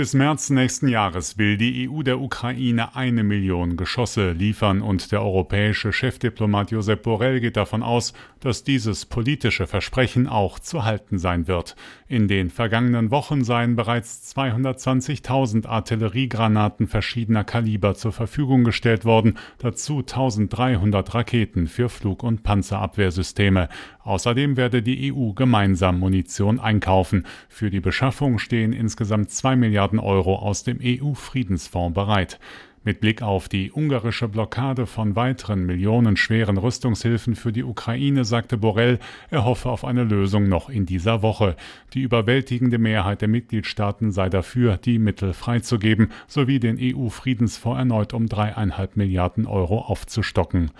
Bis 0.00 0.14
März 0.14 0.48
nächsten 0.48 0.88
Jahres 0.88 1.36
will 1.36 1.58
die 1.58 1.86
EU 1.88 2.02
der 2.02 2.20
Ukraine 2.20 2.96
eine 2.96 3.22
Million 3.22 3.76
Geschosse 3.76 4.32
liefern 4.32 4.80
und 4.80 5.12
der 5.12 5.22
europäische 5.22 5.92
Chefdiplomat 5.92 6.70
Josep 6.70 7.02
Borrell 7.02 7.38
geht 7.38 7.58
davon 7.58 7.82
aus, 7.82 8.14
dass 8.40 8.64
dieses 8.64 9.06
politische 9.06 9.66
Versprechen 9.66 10.26
auch 10.26 10.58
zu 10.58 10.84
halten 10.84 11.18
sein 11.18 11.46
wird. 11.46 11.76
In 12.08 12.26
den 12.26 12.50
vergangenen 12.50 13.10
Wochen 13.10 13.44
seien 13.44 13.76
bereits 13.76 14.34
220.000 14.34 15.66
Artilleriegranaten 15.66 16.88
verschiedener 16.88 17.44
Kaliber 17.44 17.94
zur 17.94 18.12
Verfügung 18.12 18.64
gestellt 18.64 19.04
worden, 19.04 19.38
dazu 19.58 19.98
1300 19.98 21.14
Raketen 21.14 21.66
für 21.66 21.88
Flug- 21.88 22.22
und 22.22 22.42
Panzerabwehrsysteme. 22.42 23.68
Außerdem 24.02 24.56
werde 24.56 24.82
die 24.82 25.12
EU 25.12 25.32
gemeinsam 25.32 26.00
Munition 26.00 26.58
einkaufen. 26.58 27.26
Für 27.48 27.70
die 27.70 27.80
Beschaffung 27.80 28.38
stehen 28.38 28.72
insgesamt 28.72 29.30
zwei 29.30 29.54
Milliarden 29.56 29.98
Euro 29.98 30.36
aus 30.36 30.64
dem 30.64 30.80
EU-Friedensfonds 30.82 31.94
bereit. 31.94 32.40
Mit 32.82 33.00
Blick 33.00 33.20
auf 33.20 33.50
die 33.50 33.70
ungarische 33.70 34.26
Blockade 34.26 34.86
von 34.86 35.14
weiteren 35.14 35.66
millionenschweren 35.66 36.56
Rüstungshilfen 36.56 37.34
für 37.34 37.52
die 37.52 37.62
Ukraine 37.62 38.24
sagte 38.24 38.56
Borrell, 38.56 38.98
er 39.28 39.44
hoffe 39.44 39.68
auf 39.68 39.84
eine 39.84 40.02
Lösung 40.02 40.48
noch 40.48 40.70
in 40.70 40.86
dieser 40.86 41.20
Woche. 41.20 41.56
Die 41.92 42.00
überwältigende 42.00 42.78
Mehrheit 42.78 43.20
der 43.20 43.28
Mitgliedstaaten 43.28 44.12
sei 44.12 44.30
dafür, 44.30 44.78
die 44.78 44.98
Mittel 44.98 45.34
freizugeben, 45.34 46.10
sowie 46.26 46.58
den 46.58 46.78
EU-Friedensfonds 46.80 47.80
erneut 47.80 48.14
um 48.14 48.30
dreieinhalb 48.30 48.96
Milliarden 48.96 49.44
Euro 49.44 49.80
aufzustocken. 49.80 50.70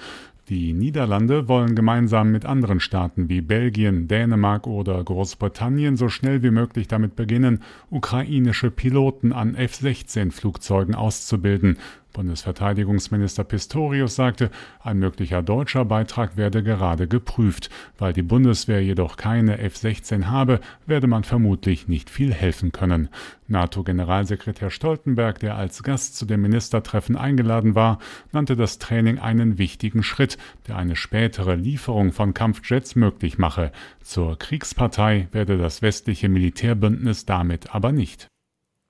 Die 0.50 0.72
Niederlande 0.72 1.46
wollen 1.46 1.76
gemeinsam 1.76 2.32
mit 2.32 2.44
anderen 2.44 2.80
Staaten 2.80 3.28
wie 3.28 3.40
Belgien, 3.40 4.08
Dänemark 4.08 4.66
oder 4.66 5.04
Großbritannien 5.04 5.96
so 5.96 6.08
schnell 6.08 6.42
wie 6.42 6.50
möglich 6.50 6.88
damit 6.88 7.14
beginnen, 7.14 7.62
ukrainische 7.88 8.72
Piloten 8.72 9.32
an 9.32 9.54
F-16-Flugzeugen 9.54 10.96
auszubilden. 10.96 11.78
Bundesverteidigungsminister 12.12 13.44
Pistorius 13.44 14.14
sagte, 14.14 14.50
ein 14.82 14.98
möglicher 14.98 15.42
deutscher 15.42 15.84
Beitrag 15.84 16.36
werde 16.36 16.62
gerade 16.62 17.08
geprüft. 17.08 17.70
Weil 17.98 18.12
die 18.12 18.22
Bundeswehr 18.22 18.82
jedoch 18.82 19.16
keine 19.16 19.58
F-16 19.58 20.26
habe, 20.26 20.60
werde 20.86 21.06
man 21.06 21.24
vermutlich 21.24 21.88
nicht 21.88 22.10
viel 22.10 22.32
helfen 22.32 22.72
können. 22.72 23.08
NATO-Generalsekretär 23.48 24.70
Stoltenberg, 24.70 25.38
der 25.40 25.56
als 25.56 25.82
Gast 25.82 26.16
zu 26.16 26.24
dem 26.24 26.42
Ministertreffen 26.42 27.16
eingeladen 27.16 27.74
war, 27.74 27.98
nannte 28.32 28.56
das 28.56 28.78
Training 28.78 29.18
einen 29.18 29.58
wichtigen 29.58 30.02
Schritt, 30.02 30.38
der 30.68 30.76
eine 30.76 30.96
spätere 30.96 31.56
Lieferung 31.56 32.12
von 32.12 32.32
Kampfjets 32.32 32.94
möglich 32.94 33.38
mache. 33.38 33.72
Zur 34.02 34.38
Kriegspartei 34.38 35.28
werde 35.32 35.58
das 35.58 35.82
westliche 35.82 36.28
Militärbündnis 36.28 37.26
damit 37.26 37.74
aber 37.74 37.92
nicht. 37.92 38.29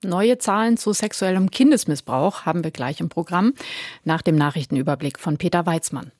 Neue 0.03 0.39
Zahlen 0.39 0.77
zu 0.77 0.93
sexuellem 0.93 1.51
Kindesmissbrauch 1.51 2.45
haben 2.45 2.63
wir 2.63 2.71
gleich 2.71 2.99
im 3.01 3.09
Programm 3.09 3.53
nach 4.03 4.23
dem 4.23 4.35
Nachrichtenüberblick 4.35 5.19
von 5.19 5.37
Peter 5.37 5.67
Weizmann. 5.67 6.11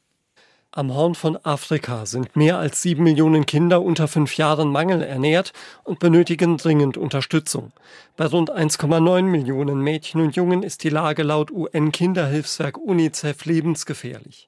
Am 0.70 0.94
Horn 0.94 1.16
von 1.16 1.36
Afrika 1.44 2.06
sind 2.06 2.36
mehr 2.36 2.60
als 2.60 2.84
sieben 2.84 3.04
Millionen 3.04 3.48
Kinder 3.48 3.82
unter 3.82 4.08
fünf 4.08 4.38
Jahren 4.38 4.72
mangelernährt 4.72 5.52
und 5.84 5.98
benötigen 5.98 6.58
dringend 6.58 6.96
Unterstützung. 6.96 7.74
Bei 8.18 8.28
rund 8.28 8.52
1,9 8.52 9.24
Millionen 9.24 9.82
Mädchen 9.82 10.22
und 10.22 10.36
Jungen 10.36 10.62
ist 10.62 10.84
die 10.84 10.90
Lage 10.90 11.24
laut 11.24 11.50
UN-Kinderhilfswerk 11.50 12.78
UNICEF 12.78 13.46
lebensgefährlich. 13.46 14.48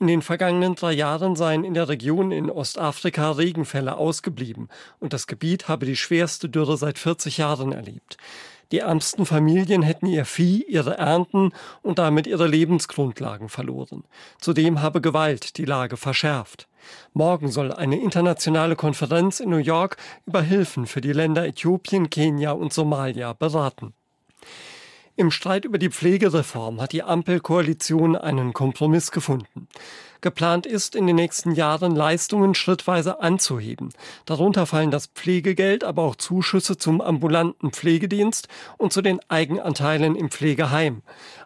In 0.00 0.06
den 0.06 0.22
vergangenen 0.22 0.74
drei 0.74 0.92
Jahren 0.92 1.36
seien 1.36 1.64
in 1.64 1.74
der 1.74 1.88
Region 1.88 2.32
in 2.32 2.50
Ostafrika 2.50 3.30
Regenfälle 3.32 3.96
ausgeblieben 3.96 4.68
und 4.98 5.12
das 5.12 5.26
Gebiet 5.26 5.68
habe 5.68 5.86
die 5.86 5.96
schwerste 5.96 6.48
Dürre 6.48 6.76
seit 6.78 6.98
40 6.98 7.38
Jahren 7.38 7.72
erlebt. 7.72 8.16
Die 8.72 8.80
ärmsten 8.80 9.26
Familien 9.26 9.82
hätten 9.82 10.06
ihr 10.06 10.24
Vieh, 10.24 10.64
ihre 10.68 10.98
Ernten 10.98 11.52
und 11.82 11.98
damit 11.98 12.26
ihre 12.26 12.46
Lebensgrundlagen 12.46 13.48
verloren. 13.48 14.04
Zudem 14.40 14.82
habe 14.82 15.00
Gewalt 15.00 15.58
die 15.58 15.64
Lage 15.64 15.96
verschärft. 15.96 16.68
Morgen 17.12 17.50
soll 17.50 17.72
eine 17.72 18.00
internationale 18.00 18.76
Konferenz 18.76 19.40
in 19.40 19.50
New 19.50 19.56
York 19.56 19.96
über 20.26 20.42
Hilfen 20.42 20.86
für 20.86 21.00
die 21.00 21.12
Länder 21.12 21.46
Äthiopien, 21.46 22.10
Kenia 22.10 22.52
und 22.52 22.72
Somalia 22.72 23.32
beraten. 23.32 23.94
Im 25.16 25.30
Streit 25.30 25.64
über 25.64 25.78
die 25.78 25.90
Pflegereform 25.90 26.80
hat 26.80 26.90
die 26.90 27.04
Ampelkoalition 27.04 28.16
einen 28.16 28.52
Kompromiss 28.52 29.12
gefunden. 29.12 29.68
Geplant 30.20 30.66
ist, 30.66 30.96
in 30.96 31.06
den 31.06 31.14
nächsten 31.14 31.52
Jahren 31.52 31.94
Leistungen 31.94 32.54
schrittweise 32.56 33.20
anzuheben. 33.20 33.90
Darunter 34.24 34.66
fallen 34.66 34.90
das 34.90 35.06
Pflegegeld, 35.06 35.84
aber 35.84 36.02
auch 36.02 36.16
Zuschüsse 36.16 36.78
zum 36.78 37.00
ambulanten 37.00 37.70
Pflegedienst 37.70 38.48
und 38.76 38.92
zu 38.92 39.02
den 39.02 39.20
Eigenanteilen 39.28 40.16
im 40.16 40.30
Pflegeheim. 40.30 41.02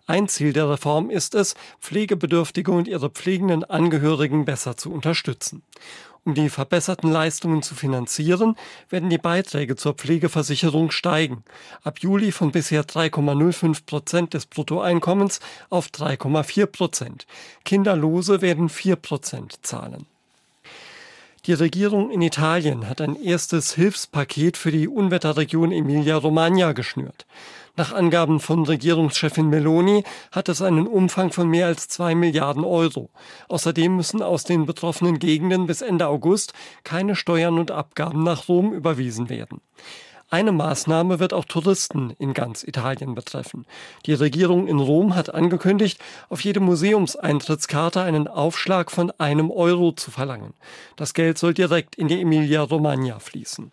Ein 0.07 0.29
Ziel 0.29 0.55
der 0.55 0.71
Reform 0.71 1.11
ist 1.11 1.35
es, 1.35 1.55
Pflegebedürftige 1.81 2.71
und 2.73 2.89
ihre 2.89 3.11
pflegenden 3.11 3.65
Angehörigen 3.65 4.47
besser 4.47 4.79
zu 4.79 4.91
unterstützen. 4.91 5.63
Um 6.29 6.35
die 6.35 6.51
verbesserten 6.51 7.11
Leistungen 7.11 7.63
zu 7.63 7.75
finanzieren, 7.75 8.55
werden 8.91 9.09
die 9.09 9.17
Beiträge 9.17 9.77
zur 9.77 9.95
Pflegeversicherung 9.95 10.91
steigen. 10.91 11.43
Ab 11.83 12.01
Juli 12.01 12.33
von 12.33 12.53
bisher 12.53 12.85
3,05 12.85 13.87
Prozent 13.87 14.35
des 14.35 14.45
Bruttoeinkommens 14.45 15.41
auf 15.71 15.87
3,4 15.87 16.67
Prozent. 16.67 17.27
Kinderlose 17.65 18.43
werden 18.43 18.69
4 18.69 18.97
Prozent 18.97 19.65
zahlen. 19.65 20.05
Die 21.47 21.53
Regierung 21.53 22.11
in 22.11 22.21
Italien 22.21 22.89
hat 22.89 23.01
ein 23.01 23.15
erstes 23.15 23.75
Hilfspaket 23.75 24.57
für 24.57 24.73
die 24.73 24.89
Unwetterregion 24.89 25.73
Emilia-Romagna 25.73 26.73
geschnürt. 26.73 27.27
Nach 27.77 27.93
Angaben 27.93 28.41
von 28.41 28.65
Regierungschefin 28.65 29.49
Meloni 29.49 30.03
hat 30.33 30.49
es 30.49 30.61
einen 30.63 30.89
Umfang 30.89 31.31
von 31.31 31.49
mehr 31.49 31.67
als 31.67 31.87
zwei 31.87 32.17
Milliarden 32.17 32.65
Euro. 32.65 33.09
Außerdem 33.47 33.95
müssen 33.95 34.21
aus 34.21 34.43
den 34.43 34.67
betroffenen 34.67 35.21
Gegenden 35.21 35.69
bis 35.69 35.81
Ende 35.81 36.09
August 36.09 36.55
keine 36.83 37.15
Steuern 37.15 37.57
und 37.57 37.71
Abgaben 37.71 38.25
nach 38.25 38.49
Rom 38.49 38.73
überwiesen 38.73 39.29
werden. 39.29 39.61
Eine 40.31 40.53
Maßnahme 40.53 41.21
wird 41.21 41.33
auch 41.33 41.47
Touristen 41.47 42.11
in 42.19 42.35
ganz 42.35 42.63
Italien 42.63 43.15
betreffen. 43.15 43.65
Die 44.05 44.13
Regierung 44.13 44.67
in 44.67 44.79
Rom 44.79 45.15
hat 45.15 45.33
angekündigt, 45.33 45.99
auf 46.29 46.43
jede 46.43 46.61
Museumseintrittskarte 46.61 48.03
einen 48.03 48.29
Aufschlag 48.29 48.91
von 48.91 49.11
einem 49.13 49.51
Euro 49.51 49.93
zu 49.93 50.11
verlangen. 50.11 50.53
Das 50.97 51.15
Geld 51.15 51.39
soll 51.39 51.55
direkt 51.55 51.95
in 51.95 52.09
die 52.09 52.21
Emilia-Romagna 52.21 53.21
fließen. 53.21 53.73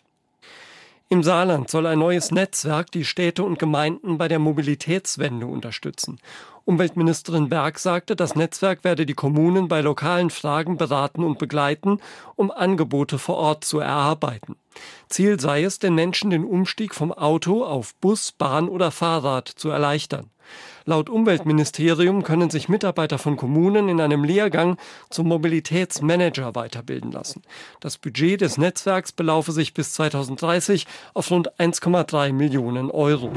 Im 1.09 1.23
Saarland 1.23 1.69
soll 1.69 1.87
ein 1.87 1.99
neues 1.99 2.31
Netzwerk 2.31 2.89
die 2.89 3.03
Städte 3.03 3.43
und 3.43 3.59
Gemeinden 3.59 4.17
bei 4.17 4.29
der 4.29 4.39
Mobilitätswende 4.39 5.47
unterstützen. 5.47 6.19
Umweltministerin 6.63 7.49
Berg 7.49 7.79
sagte, 7.79 8.15
das 8.15 8.35
Netzwerk 8.35 8.85
werde 8.85 9.05
die 9.05 9.13
Kommunen 9.13 9.67
bei 9.67 9.81
lokalen 9.81 10.29
Fragen 10.29 10.77
beraten 10.77 11.23
und 11.23 11.37
begleiten, 11.37 11.99
um 12.35 12.49
Angebote 12.49 13.19
vor 13.19 13.35
Ort 13.35 13.65
zu 13.65 13.79
erarbeiten. 13.79 14.55
Ziel 15.09 15.39
sei 15.39 15.63
es, 15.63 15.79
den 15.79 15.95
Menschen 15.95 16.29
den 16.29 16.45
Umstieg 16.45 16.95
vom 16.95 17.11
Auto 17.11 17.63
auf 17.63 17.95
Bus, 17.95 18.31
Bahn 18.31 18.69
oder 18.69 18.91
Fahrrad 18.91 19.47
zu 19.47 19.69
erleichtern. 19.69 20.29
Laut 20.85 21.09
Umweltministerium 21.09 22.23
können 22.23 22.51
sich 22.51 22.69
Mitarbeiter 22.69 23.17
von 23.17 23.37
Kommunen 23.37 23.89
in 23.89 23.99
einem 23.99 24.23
Lehrgang 24.23 24.77
zum 25.09 25.27
Mobilitätsmanager 25.27 26.53
weiterbilden 26.53 27.11
lassen. 27.11 27.41
Das 27.79 27.97
Budget 27.97 28.41
des 28.41 28.57
Netzwerks 28.57 29.11
belaufe 29.11 29.51
sich 29.51 29.73
bis 29.73 29.93
2030 29.93 30.85
auf 31.15 31.31
rund 31.31 31.59
1,3 31.59 32.33
Millionen 32.33 32.91
Euro. 32.91 33.31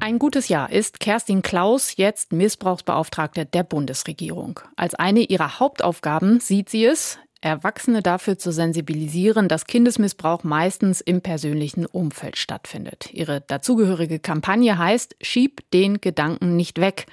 Ein 0.00 0.18
gutes 0.18 0.48
Jahr 0.48 0.72
ist 0.72 0.98
Kerstin 0.98 1.42
Klaus 1.42 1.96
jetzt 1.96 2.32
Missbrauchsbeauftragte 2.32 3.46
der 3.46 3.62
Bundesregierung. 3.62 4.58
Als 4.74 4.94
eine 4.94 5.20
ihrer 5.20 5.60
Hauptaufgaben 5.60 6.40
sieht 6.40 6.68
sie 6.68 6.84
es, 6.84 7.18
Erwachsene 7.42 8.02
dafür 8.02 8.38
zu 8.38 8.52
sensibilisieren, 8.52 9.48
dass 9.48 9.66
Kindesmissbrauch 9.66 10.44
meistens 10.44 11.00
im 11.00 11.22
persönlichen 11.22 11.86
Umfeld 11.86 12.36
stattfindet. 12.36 13.10
Ihre 13.12 13.40
dazugehörige 13.40 14.18
Kampagne 14.18 14.76
heißt 14.76 15.16
Schieb 15.22 15.62
den 15.72 16.00
Gedanken 16.00 16.56
nicht 16.56 16.80
weg. 16.80 17.06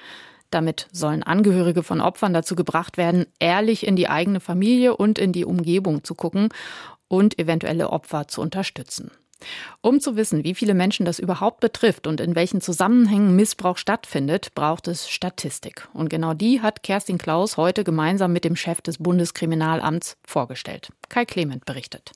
Damit 0.50 0.88
sollen 0.92 1.22
Angehörige 1.22 1.82
von 1.82 2.00
Opfern 2.00 2.34
dazu 2.34 2.56
gebracht 2.56 2.96
werden, 2.96 3.26
ehrlich 3.38 3.86
in 3.86 3.96
die 3.96 4.08
eigene 4.08 4.40
Familie 4.40 4.96
und 4.96 5.18
in 5.18 5.32
die 5.32 5.44
Umgebung 5.44 6.04
zu 6.04 6.14
gucken 6.14 6.48
und 7.08 7.38
eventuelle 7.38 7.90
Opfer 7.90 8.28
zu 8.28 8.42
unterstützen. 8.42 9.10
Um 9.80 10.00
zu 10.00 10.16
wissen, 10.16 10.44
wie 10.44 10.54
viele 10.54 10.74
Menschen 10.74 11.06
das 11.06 11.18
überhaupt 11.18 11.60
betrifft 11.60 12.06
und 12.06 12.20
in 12.20 12.34
welchen 12.34 12.60
Zusammenhängen 12.60 13.36
Missbrauch 13.36 13.78
stattfindet, 13.78 14.54
braucht 14.54 14.88
es 14.88 15.08
Statistik. 15.08 15.88
Und 15.92 16.10
genau 16.10 16.34
die 16.34 16.60
hat 16.60 16.82
Kerstin 16.82 17.18
Klaus 17.18 17.56
heute 17.56 17.84
gemeinsam 17.84 18.32
mit 18.32 18.44
dem 18.44 18.56
Chef 18.56 18.80
des 18.80 18.98
Bundeskriminalamts 18.98 20.16
vorgestellt. 20.26 20.90
Kai 21.08 21.24
Clement 21.24 21.64
berichtet. 21.64 22.12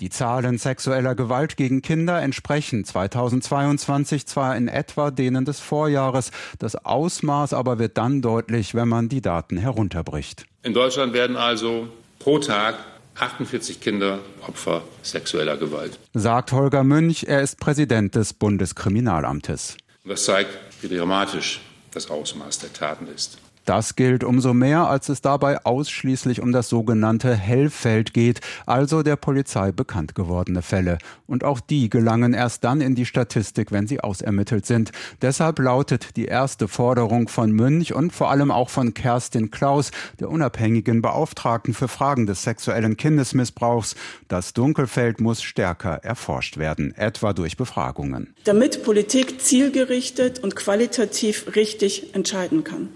Die 0.00 0.08
Zahlen 0.08 0.56
sexueller 0.56 1.14
Gewalt 1.14 1.58
gegen 1.58 1.82
Kinder 1.82 2.22
entsprechen 2.22 2.86
2022 2.86 4.26
zwar 4.26 4.56
in 4.56 4.66
etwa 4.66 5.10
denen 5.10 5.44
des 5.44 5.60
Vorjahres, 5.60 6.30
das 6.58 6.74
Ausmaß 6.74 7.52
aber 7.52 7.78
wird 7.78 7.98
dann 7.98 8.22
deutlich, 8.22 8.74
wenn 8.74 8.88
man 8.88 9.10
die 9.10 9.20
Daten 9.20 9.58
herunterbricht. 9.58 10.46
In 10.62 10.72
Deutschland 10.72 11.12
werden 11.12 11.36
also 11.36 11.88
pro 12.18 12.38
Tag 12.38 12.76
48 13.16 13.80
Kinder 13.80 14.20
Opfer 14.46 14.82
sexueller 15.02 15.56
Gewalt. 15.56 15.98
Sagt 16.14 16.52
Holger 16.52 16.84
Münch, 16.84 17.24
er 17.24 17.42
ist 17.42 17.60
Präsident 17.60 18.14
des 18.14 18.32
Bundeskriminalamtes. 18.32 19.76
Das 20.04 20.24
zeigt, 20.24 20.58
wie 20.82 20.96
dramatisch 20.96 21.60
das 21.92 22.10
Ausmaß 22.10 22.60
der 22.60 22.72
Taten 22.72 23.06
ist. 23.08 23.38
Das 23.64 23.94
gilt 23.94 24.24
umso 24.24 24.54
mehr, 24.54 24.88
als 24.88 25.08
es 25.08 25.20
dabei 25.20 25.64
ausschließlich 25.64 26.40
um 26.40 26.52
das 26.52 26.68
sogenannte 26.68 27.34
Hellfeld 27.34 28.14
geht, 28.14 28.40
also 28.66 29.02
der 29.02 29.16
Polizei 29.16 29.70
bekannt 29.70 30.14
gewordene 30.14 30.62
Fälle. 30.62 30.98
Und 31.26 31.44
auch 31.44 31.60
die 31.60 31.90
gelangen 31.90 32.32
erst 32.32 32.64
dann 32.64 32.80
in 32.80 32.94
die 32.94 33.06
Statistik, 33.06 33.70
wenn 33.70 33.86
sie 33.86 34.00
ausermittelt 34.00 34.66
sind. 34.66 34.92
Deshalb 35.22 35.58
lautet 35.58 36.16
die 36.16 36.24
erste 36.24 36.68
Forderung 36.68 37.28
von 37.28 37.52
Münch 37.52 37.94
und 37.94 38.12
vor 38.12 38.30
allem 38.30 38.50
auch 38.50 38.70
von 38.70 38.94
Kerstin 38.94 39.50
Klaus, 39.50 39.90
der 40.18 40.30
unabhängigen 40.30 41.02
Beauftragten 41.02 41.74
für 41.74 41.88
Fragen 41.88 42.26
des 42.26 42.42
sexuellen 42.42 42.96
Kindesmissbrauchs, 42.96 43.94
das 44.28 44.54
Dunkelfeld 44.54 45.20
muss 45.20 45.42
stärker 45.42 46.02
erforscht 46.02 46.56
werden, 46.56 46.94
etwa 46.96 47.32
durch 47.32 47.56
Befragungen. 47.56 48.34
Damit 48.44 48.82
Politik 48.84 49.40
zielgerichtet 49.40 50.38
und 50.38 50.56
qualitativ 50.56 51.54
richtig 51.54 52.14
entscheiden 52.14 52.64
kann 52.64 52.88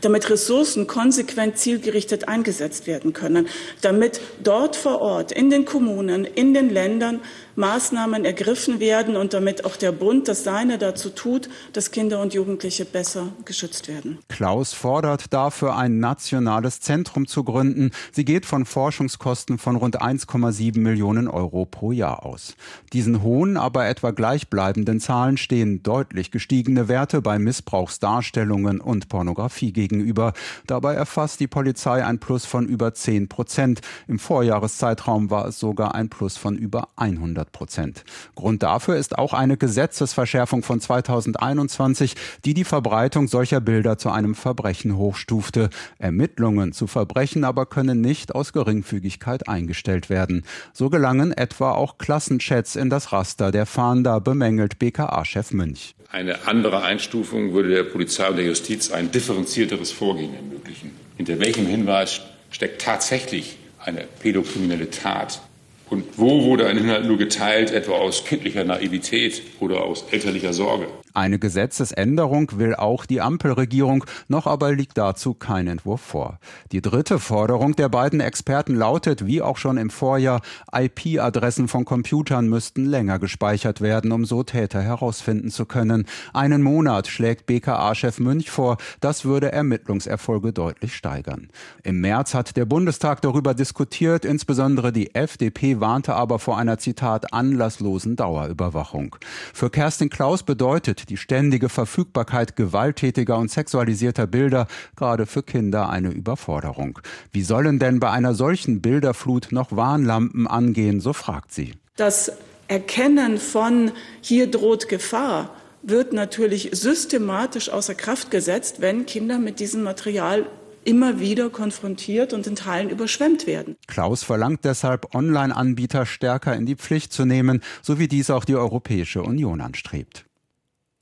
damit 0.00 0.28
Ressourcen 0.30 0.86
konsequent 0.86 1.58
zielgerichtet 1.58 2.28
eingesetzt 2.28 2.86
werden 2.86 3.12
können, 3.12 3.48
damit 3.80 4.20
dort 4.42 4.76
vor 4.76 5.00
Ort 5.00 5.32
in 5.32 5.50
den 5.50 5.64
Kommunen, 5.64 6.24
in 6.24 6.54
den 6.54 6.70
Ländern 6.70 7.20
Maßnahmen 7.58 8.24
ergriffen 8.24 8.78
werden 8.78 9.16
und 9.16 9.34
damit 9.34 9.64
auch 9.64 9.74
der 9.74 9.90
Bund 9.90 10.28
das 10.28 10.44
Seine 10.44 10.78
dazu 10.78 11.10
tut, 11.10 11.50
dass 11.72 11.90
Kinder 11.90 12.22
und 12.22 12.32
Jugendliche 12.32 12.84
besser 12.84 13.30
geschützt 13.44 13.88
werden. 13.88 14.18
Klaus 14.28 14.72
fordert 14.74 15.32
dafür 15.32 15.76
ein 15.76 15.98
nationales 15.98 16.80
Zentrum 16.80 17.26
zu 17.26 17.42
gründen. 17.42 17.90
Sie 18.12 18.24
geht 18.24 18.46
von 18.46 18.64
Forschungskosten 18.64 19.58
von 19.58 19.74
rund 19.74 20.00
1,7 20.00 20.78
Millionen 20.78 21.26
Euro 21.26 21.66
pro 21.66 21.90
Jahr 21.90 22.24
aus. 22.24 22.54
Diesen 22.92 23.22
hohen, 23.22 23.56
aber 23.56 23.88
etwa 23.88 24.12
gleichbleibenden 24.12 25.00
Zahlen 25.00 25.36
stehen 25.36 25.82
deutlich 25.82 26.30
gestiegene 26.30 26.86
Werte 26.86 27.22
bei 27.22 27.40
Missbrauchsdarstellungen 27.40 28.80
und 28.80 29.08
Pornografie 29.08 29.72
gegenüber. 29.72 30.32
Dabei 30.68 30.94
erfasst 30.94 31.40
die 31.40 31.48
Polizei 31.48 32.04
ein 32.04 32.20
Plus 32.20 32.46
von 32.46 32.68
über 32.68 32.94
10 32.94 33.28
Prozent. 33.28 33.80
Im 34.06 34.20
Vorjahreszeitraum 34.20 35.30
war 35.30 35.48
es 35.48 35.58
sogar 35.58 35.96
ein 35.96 36.08
Plus 36.08 36.36
von 36.36 36.56
über 36.56 36.86
100 36.94 37.47
100 37.48 37.52
Prozent. 37.52 38.04
Grund 38.34 38.62
dafür 38.62 38.96
ist 38.96 39.18
auch 39.18 39.32
eine 39.32 39.56
Gesetzesverschärfung 39.56 40.62
von 40.62 40.80
2021, 40.80 42.14
die 42.44 42.54
die 42.54 42.64
Verbreitung 42.64 43.28
solcher 43.28 43.60
Bilder 43.60 43.98
zu 43.98 44.10
einem 44.10 44.34
Verbrechen 44.34 44.96
hochstufte. 44.96 45.70
Ermittlungen 45.98 46.72
zu 46.72 46.86
Verbrechen 46.86 47.44
aber 47.44 47.66
können 47.66 48.00
nicht 48.00 48.34
aus 48.34 48.52
Geringfügigkeit 48.52 49.48
eingestellt 49.48 50.10
werden. 50.10 50.44
So 50.72 50.90
gelangen 50.90 51.32
etwa 51.32 51.72
auch 51.72 51.98
Klassenchats 51.98 52.76
in 52.76 52.90
das 52.90 53.12
Raster 53.12 53.50
der 53.50 53.66
Fahnder, 53.66 54.20
bemängelt 54.20 54.78
BKA-Chef 54.78 55.52
Münch. 55.52 55.94
Eine 56.10 56.46
andere 56.46 56.82
Einstufung 56.82 57.52
würde 57.52 57.68
der 57.70 57.84
Polizei 57.84 58.28
und 58.28 58.36
der 58.36 58.46
Justiz 58.46 58.90
ein 58.90 59.10
differenzierteres 59.10 59.92
Vorgehen 59.92 60.34
ermöglichen. 60.34 60.92
Hinter 61.16 61.38
welchem 61.38 61.66
Hinweis 61.66 62.20
steckt 62.50 62.80
tatsächlich 62.80 63.58
eine 63.78 64.04
pädokriminelle 64.20 64.90
Tat? 64.90 65.42
Und 65.90 66.04
wo 66.16 66.44
wurde 66.44 66.66
ein 66.66 66.76
Inhalt 66.76 67.06
nur 67.06 67.18
geteilt, 67.18 67.70
etwa 67.70 67.92
aus 67.92 68.24
kindlicher 68.24 68.64
Naivität 68.64 69.42
oder 69.60 69.82
aus 69.82 70.04
elterlicher 70.10 70.52
Sorge? 70.52 70.86
Eine 71.18 71.40
Gesetzesänderung 71.40 72.60
will 72.60 72.76
auch 72.76 73.04
die 73.04 73.20
Ampelregierung, 73.20 74.04
noch 74.28 74.46
aber 74.46 74.70
liegt 74.72 74.98
dazu 74.98 75.34
kein 75.34 75.66
Entwurf 75.66 76.00
vor. 76.00 76.38
Die 76.70 76.80
dritte 76.80 77.18
Forderung 77.18 77.74
der 77.74 77.88
beiden 77.88 78.20
Experten 78.20 78.76
lautet, 78.76 79.26
wie 79.26 79.42
auch 79.42 79.56
schon 79.56 79.78
im 79.78 79.90
Vorjahr, 79.90 80.42
IP-Adressen 80.72 81.66
von 81.66 81.84
Computern 81.84 82.48
müssten 82.48 82.84
länger 82.84 83.18
gespeichert 83.18 83.80
werden, 83.80 84.12
um 84.12 84.26
so 84.26 84.44
Täter 84.44 84.80
herausfinden 84.80 85.50
zu 85.50 85.66
können. 85.66 86.06
Einen 86.34 86.62
Monat 86.62 87.08
schlägt 87.08 87.46
BKA-Chef 87.46 88.20
Münch 88.20 88.48
vor, 88.48 88.76
das 89.00 89.24
würde 89.24 89.50
Ermittlungserfolge 89.50 90.52
deutlich 90.52 90.94
steigern. 90.94 91.48
Im 91.82 92.00
März 92.00 92.32
hat 92.32 92.56
der 92.56 92.64
Bundestag 92.64 93.22
darüber 93.22 93.54
diskutiert, 93.54 94.24
insbesondere 94.24 94.92
die 94.92 95.16
FDP 95.16 95.80
warnte 95.80 96.14
aber 96.14 96.38
vor 96.38 96.58
einer 96.58 96.78
Zitat 96.78 97.32
anlasslosen 97.32 98.14
Dauerüberwachung. 98.14 99.16
Für 99.52 99.68
Kerstin 99.68 100.10
Klaus 100.10 100.44
bedeutet 100.44 101.07
die 101.08 101.16
ständige 101.16 101.68
Verfügbarkeit 101.68 102.56
gewalttätiger 102.56 103.38
und 103.38 103.50
sexualisierter 103.50 104.26
Bilder 104.26 104.66
gerade 104.96 105.26
für 105.26 105.42
Kinder 105.42 105.88
eine 105.88 106.10
Überforderung. 106.10 106.98
Wie 107.32 107.42
sollen 107.42 107.78
denn 107.78 108.00
bei 108.00 108.10
einer 108.10 108.34
solchen 108.34 108.80
Bilderflut 108.80 109.48
noch 109.50 109.72
Warnlampen 109.72 110.46
angehen, 110.46 111.00
so 111.00 111.12
fragt 111.12 111.52
sie. 111.52 111.74
Das 111.96 112.32
Erkennen 112.68 113.38
von 113.38 113.92
hier 114.20 114.50
droht 114.50 114.88
Gefahr 114.88 115.50
wird 115.82 116.12
natürlich 116.12 116.70
systematisch 116.72 117.70
außer 117.70 117.94
Kraft 117.94 118.30
gesetzt, 118.30 118.80
wenn 118.80 119.06
Kinder 119.06 119.38
mit 119.38 119.60
diesem 119.60 119.82
Material 119.82 120.46
immer 120.84 121.20
wieder 121.20 121.50
konfrontiert 121.50 122.32
und 122.32 122.46
in 122.46 122.56
Teilen 122.56 122.88
überschwemmt 122.90 123.46
werden. 123.46 123.76
Klaus 123.86 124.22
verlangt 124.22 124.64
deshalb, 124.64 125.14
Online-Anbieter 125.14 126.06
stärker 126.06 126.54
in 126.54 126.66
die 126.66 126.76
Pflicht 126.76 127.12
zu 127.12 127.24
nehmen, 127.24 127.62
so 127.82 127.98
wie 127.98 128.08
dies 128.08 128.30
auch 128.30 128.44
die 128.44 128.56
Europäische 128.56 129.22
Union 129.22 129.60
anstrebt. 129.60 130.27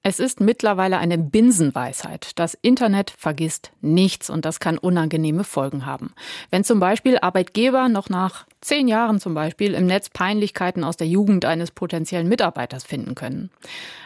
Es 0.09 0.21
ist 0.21 0.39
mittlerweile 0.39 0.99
eine 0.99 1.19
Binsenweisheit. 1.19 2.31
Das 2.37 2.55
Internet 2.55 3.11
vergisst 3.11 3.73
nichts 3.81 4.31
und 4.31 4.45
das 4.45 4.61
kann 4.61 4.79
unangenehme 4.79 5.43
Folgen 5.43 5.85
haben. 5.85 6.15
Wenn 6.49 6.63
zum 6.63 6.79
Beispiel 6.79 7.19
Arbeitgeber 7.19 7.89
noch 7.89 8.09
nach 8.09 8.47
zehn 8.61 8.87
Jahren 8.87 9.19
zum 9.19 9.35
Beispiel 9.35 9.75
im 9.75 9.87
Netz 9.87 10.09
Peinlichkeiten 10.11 10.85
aus 10.85 10.97
der 10.97 11.09
Jugend 11.09 11.45
eines 11.45 11.73
potenziellen 11.73 12.29
Mitarbeiters 12.29 12.85
finden 12.85 13.17
können. 13.17 13.51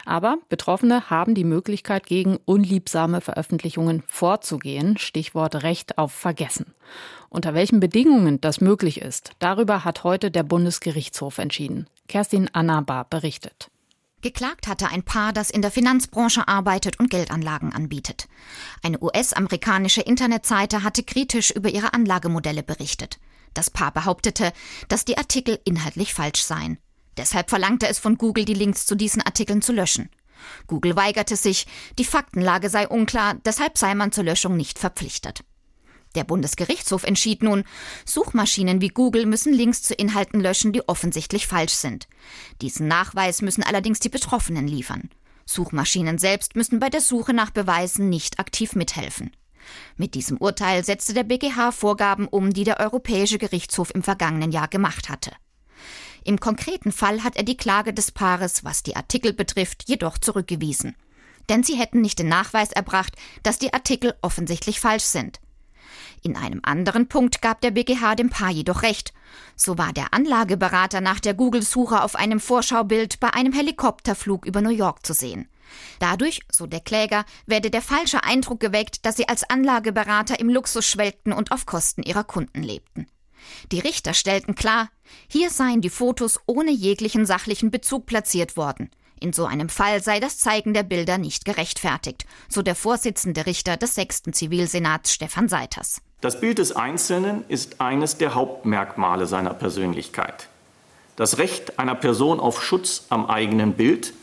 Aber 0.03 0.39
Betroffene 0.49 1.11
haben 1.11 1.35
die 1.35 1.43
Möglichkeit, 1.43 2.07
gegen 2.07 2.39
unliebsame 2.45 3.21
Veröffentlichungen 3.21 4.01
vorzugehen. 4.07 4.97
Stichwort 4.97 5.61
Recht 5.61 5.99
auf 5.99 6.13
Vergessen. 6.13 6.73
Unter 7.29 7.53
welchen 7.53 7.79
Bedingungen 7.79 8.41
das 8.41 8.59
möglich 8.59 9.01
ist, 9.01 9.33
darüber 9.37 9.85
hat 9.85 10.03
heute 10.03 10.31
der 10.31 10.41
Bundesgerichtshof 10.41 11.37
entschieden. 11.37 11.85
Kerstin 12.07 12.49
Annabar 12.51 13.05
berichtet. 13.07 13.70
Geklagt 14.21 14.67
hatte 14.67 14.87
ein 14.89 15.03
Paar, 15.03 15.33
das 15.33 15.49
in 15.49 15.61
der 15.61 15.71
Finanzbranche 15.71 16.47
arbeitet 16.47 16.99
und 16.99 17.09
Geldanlagen 17.09 17.73
anbietet. 17.73 18.27
Eine 18.83 19.01
US-amerikanische 19.01 20.01
Internetseite 20.01 20.83
hatte 20.83 21.03
kritisch 21.03 21.51
über 21.51 21.69
ihre 21.69 21.93
Anlagemodelle 21.93 22.61
berichtet. 22.61 23.19
Das 23.53 23.69
Paar 23.69 23.91
behauptete, 23.91 24.53
dass 24.87 25.05
die 25.05 25.17
Artikel 25.17 25.59
inhaltlich 25.65 26.13
falsch 26.13 26.43
seien. 26.43 26.77
Deshalb 27.17 27.49
verlangte 27.49 27.87
es 27.87 27.99
von 27.99 28.17
Google, 28.17 28.45
die 28.45 28.53
Links 28.53 28.85
zu 28.85 28.95
diesen 28.95 29.21
Artikeln 29.21 29.61
zu 29.61 29.73
löschen. 29.73 30.09
Google 30.67 30.95
weigerte 30.95 31.35
sich, 31.35 31.67
die 31.99 32.05
Faktenlage 32.05 32.69
sei 32.69 32.87
unklar, 32.87 33.35
deshalb 33.45 33.77
sei 33.77 33.95
man 33.95 34.11
zur 34.11 34.23
Löschung 34.23 34.55
nicht 34.55 34.79
verpflichtet. 34.79 35.43
Der 36.15 36.23
Bundesgerichtshof 36.23 37.03
entschied 37.03 37.41
nun, 37.41 37.63
Suchmaschinen 38.05 38.81
wie 38.81 38.89
Google 38.89 39.25
müssen 39.25 39.53
Links 39.53 39.81
zu 39.81 39.93
Inhalten 39.93 40.41
löschen, 40.41 40.73
die 40.73 40.87
offensichtlich 40.87 41.47
falsch 41.47 41.73
sind. 41.73 42.07
Diesen 42.61 42.87
Nachweis 42.87 43.41
müssen 43.41 43.63
allerdings 43.63 43.99
die 43.99 44.09
Betroffenen 44.09 44.67
liefern. 44.67 45.09
Suchmaschinen 45.45 46.17
selbst 46.17 46.55
müssen 46.55 46.79
bei 46.79 46.89
der 46.89 47.01
Suche 47.01 47.33
nach 47.33 47.51
Beweisen 47.51 48.09
nicht 48.09 48.39
aktiv 48.39 48.75
mithelfen. 48.75 49.31
Mit 49.95 50.15
diesem 50.15 50.37
Urteil 50.37 50.83
setzte 50.83 51.13
der 51.13 51.23
BGH 51.23 51.71
Vorgaben 51.71 52.27
um, 52.27 52.51
die 52.51 52.63
der 52.63 52.79
Europäische 52.79 53.37
Gerichtshof 53.37 53.93
im 53.93 54.03
vergangenen 54.03 54.51
Jahr 54.51 54.67
gemacht 54.67 55.09
hatte. 55.09 55.31
Im 56.23 56.39
konkreten 56.39 56.91
Fall 56.91 57.23
hat 57.23 57.35
er 57.35 57.43
die 57.43 57.57
Klage 57.57 57.93
des 57.93 58.11
Paares, 58.11 58.63
was 58.63 58.83
die 58.83 58.95
Artikel 58.95 59.33
betrifft, 59.33 59.87
jedoch 59.87 60.17
zurückgewiesen. 60.17 60.95
Denn 61.49 61.63
sie 61.63 61.75
hätten 61.75 62.01
nicht 62.01 62.19
den 62.19 62.27
Nachweis 62.27 62.71
erbracht, 62.71 63.15
dass 63.43 63.59
die 63.59 63.73
Artikel 63.73 64.13
offensichtlich 64.21 64.79
falsch 64.79 65.03
sind. 65.03 65.39
In 66.23 66.35
einem 66.35 66.61
anderen 66.63 67.07
Punkt 67.07 67.41
gab 67.41 67.61
der 67.61 67.71
BGH 67.71 68.15
dem 68.15 68.29
Paar 68.29 68.51
jedoch 68.51 68.83
recht. 68.83 69.13
So 69.55 69.77
war 69.77 69.91
der 69.91 70.13
Anlageberater 70.13 71.01
nach 71.01 71.19
der 71.19 71.33
Google-Suche 71.33 72.03
auf 72.03 72.15
einem 72.15 72.39
Vorschaubild 72.39 73.19
bei 73.19 73.33
einem 73.33 73.53
Helikopterflug 73.53 74.45
über 74.45 74.61
New 74.61 74.69
York 74.69 75.05
zu 75.05 75.13
sehen. 75.13 75.47
Dadurch, 75.99 76.41
so 76.51 76.67
der 76.67 76.81
Kläger, 76.81 77.25
werde 77.47 77.71
der 77.71 77.81
falsche 77.81 78.23
Eindruck 78.23 78.59
geweckt, 78.59 79.05
dass 79.05 79.15
sie 79.15 79.27
als 79.27 79.49
Anlageberater 79.49 80.39
im 80.39 80.49
Luxus 80.49 80.85
schwelgten 80.85 81.33
und 81.33 81.51
auf 81.51 81.65
Kosten 81.65 82.03
ihrer 82.03 82.23
Kunden 82.23 82.61
lebten. 82.61 83.07
Die 83.71 83.79
Richter 83.79 84.13
stellten 84.13 84.53
klar, 84.53 84.89
hier 85.27 85.49
seien 85.49 85.81
die 85.81 85.89
Fotos 85.89 86.39
ohne 86.45 86.71
jeglichen 86.71 87.25
sachlichen 87.25 87.71
Bezug 87.71 88.05
platziert 88.05 88.57
worden. 88.57 88.91
In 89.21 89.33
so 89.33 89.45
einem 89.45 89.69
Fall 89.69 90.01
sei 90.01 90.19
das 90.19 90.39
Zeigen 90.39 90.73
der 90.73 90.81
Bilder 90.81 91.19
nicht 91.19 91.45
gerechtfertigt, 91.45 92.25
so 92.49 92.63
der 92.63 92.73
Vorsitzende 92.73 93.45
Richter 93.45 93.77
des 93.77 93.93
sechsten 93.93 94.33
Zivilsenats 94.33 95.13
Stefan 95.13 95.47
Seiters. 95.47 96.01
Das 96.21 96.41
Bild 96.41 96.57
des 96.57 96.75
Einzelnen 96.75 97.45
ist 97.47 97.79
eines 97.81 98.17
der 98.17 98.33
Hauptmerkmale 98.33 99.27
seiner 99.27 99.53
Persönlichkeit. 99.53 100.47
Das 101.17 101.37
Recht 101.37 101.77
einer 101.77 101.93
Person 101.93 102.39
auf 102.39 102.63
Schutz 102.63 103.05
am 103.09 103.27
eigenen 103.27 103.73
Bild 103.73 104.13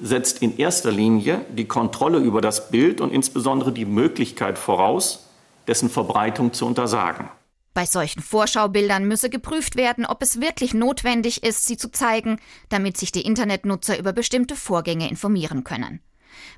setzt 0.00 0.40
in 0.40 0.56
erster 0.56 0.90
Linie 0.90 1.44
die 1.50 1.68
Kontrolle 1.68 2.16
über 2.16 2.40
das 2.40 2.70
Bild 2.70 3.02
und 3.02 3.12
insbesondere 3.12 3.72
die 3.72 3.84
Möglichkeit 3.84 4.58
voraus, 4.58 5.26
dessen 5.66 5.90
Verbreitung 5.90 6.54
zu 6.54 6.64
untersagen. 6.64 7.28
Bei 7.76 7.84
solchen 7.84 8.22
Vorschaubildern 8.22 9.06
müsse 9.06 9.28
geprüft 9.28 9.76
werden, 9.76 10.06
ob 10.06 10.22
es 10.22 10.40
wirklich 10.40 10.72
notwendig 10.72 11.42
ist, 11.42 11.66
sie 11.66 11.76
zu 11.76 11.90
zeigen, 11.90 12.40
damit 12.70 12.96
sich 12.96 13.12
die 13.12 13.20
Internetnutzer 13.20 13.98
über 13.98 14.14
bestimmte 14.14 14.56
Vorgänge 14.56 15.10
informieren 15.10 15.62
können. 15.62 16.00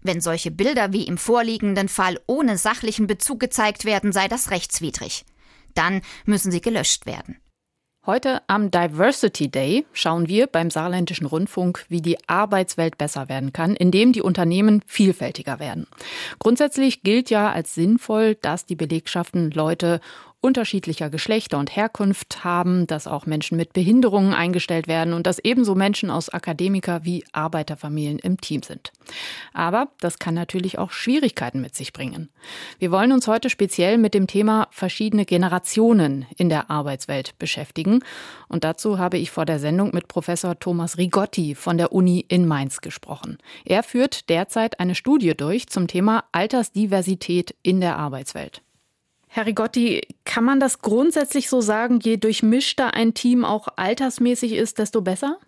Wenn 0.01 0.21
solche 0.21 0.53
Bilder 0.53 0.93
wie 0.93 1.09
im 1.09 1.19
vorliegenden 1.19 1.89
Fall 1.89 2.21
ohne 2.29 2.57
sachlichen 2.57 3.09
Bezug 3.09 3.41
gezeigt 3.41 3.85
werden, 3.85 4.13
sei 4.13 4.29
das 4.29 4.53
rechtswidrig. 4.53 5.25
Dann 5.75 6.03
müssen 6.25 6.53
sie 6.53 6.61
gelöscht 6.61 7.05
werden. 7.05 7.41
Heute 8.09 8.41
am 8.47 8.71
Diversity 8.71 9.51
Day 9.51 9.85
schauen 9.93 10.29
wir 10.29 10.47
beim 10.47 10.71
Saarländischen 10.71 11.27
Rundfunk, 11.27 11.85
wie 11.91 12.01
die 12.01 12.17
Arbeitswelt 12.27 12.97
besser 12.97 13.29
werden 13.29 13.53
kann, 13.53 13.77
indem 13.77 14.15
die 14.15 14.23
Unternehmen 14.23 14.83
vielfältiger 14.87 15.59
werden. 15.59 15.87
Grundsätzlich 16.39 17.03
gilt 17.03 17.29
ja 17.29 17.53
als 17.53 17.75
sinnvoll, 17.75 18.37
dass 18.37 18.65
die 18.65 18.77
Belegschaften 18.77 19.51
Leute 19.51 20.01
unterschiedlicher 20.41 21.11
Geschlechter 21.11 21.59
und 21.59 21.75
Herkunft 21.75 22.45
haben, 22.45 22.87
dass 22.87 23.09
auch 23.09 23.27
Menschen 23.27 23.57
mit 23.57 23.73
Behinderungen 23.73 24.35
eingestellt 24.35 24.87
werden 24.87 25.13
und 25.13 25.27
dass 25.27 25.41
ebenso 25.41 25.75
Menschen 25.75 26.11
aus 26.11 26.29
Akademiker 26.29 27.05
wie 27.05 27.25
Arbeiterfamilien 27.33 28.21
im 28.21 28.41
Team 28.41 28.63
sind. 28.63 28.93
Aber 29.53 29.89
das 30.01 30.19
kann 30.21 30.35
natürlich 30.35 30.79
auch 30.79 30.93
Schwierigkeiten 30.93 31.61
mit 31.61 31.75
sich 31.75 31.93
bringen. 31.93 32.29
Wir 32.79 32.93
wollen 32.93 33.13
uns 33.13 33.27
heute 33.27 33.51
speziell 33.51 33.99
mit 33.99 34.15
dem 34.15 34.29
Thema 34.29 34.69
verschiedene 34.71 35.25
Generationen 35.25 36.27
in 36.37 36.49
der 36.49 36.71
Arbeitswelt 36.71 37.37
beschäftigen. 37.39 38.05
Und 38.49 38.63
dazu 38.63 38.99
habe 38.99 39.19
ich 39.19 39.33
vor 39.33 39.45
der 39.45 39.59
Sendung 39.59 39.91
mit 39.93 40.07
Professor 40.07 40.59
Thomas 40.59 40.99
Rigotti 40.99 41.57
von 41.57 41.79
der 41.79 41.93
Uni 41.93 42.25
in 42.29 42.47
Mainz 42.47 42.81
gesprochen. 42.81 43.39
Er 43.65 43.83
führt 43.83 44.29
derzeit 44.29 44.79
eine 44.79 44.95
Studie 44.95 45.37
durch 45.37 45.67
zum 45.67 45.89
Thema 45.89 46.25
Altersdiversität 46.31 47.57
in 47.63 47.81
der 47.81 47.97
Arbeitswelt. 47.97 48.63
Herr 49.29 49.47
Rigotti, 49.47 50.01
kann 50.25 50.45
man 50.45 50.59
das 50.59 50.81
grundsätzlich 50.81 51.49
so 51.49 51.61
sagen, 51.61 52.01
je 52.01 52.17
durchmischter 52.17 52.95
ein 52.95 53.15
Team 53.15 53.45
auch 53.45 53.69
altersmäßig 53.77 54.53
ist, 54.53 54.79
desto 54.79 55.03
besser? 55.03 55.39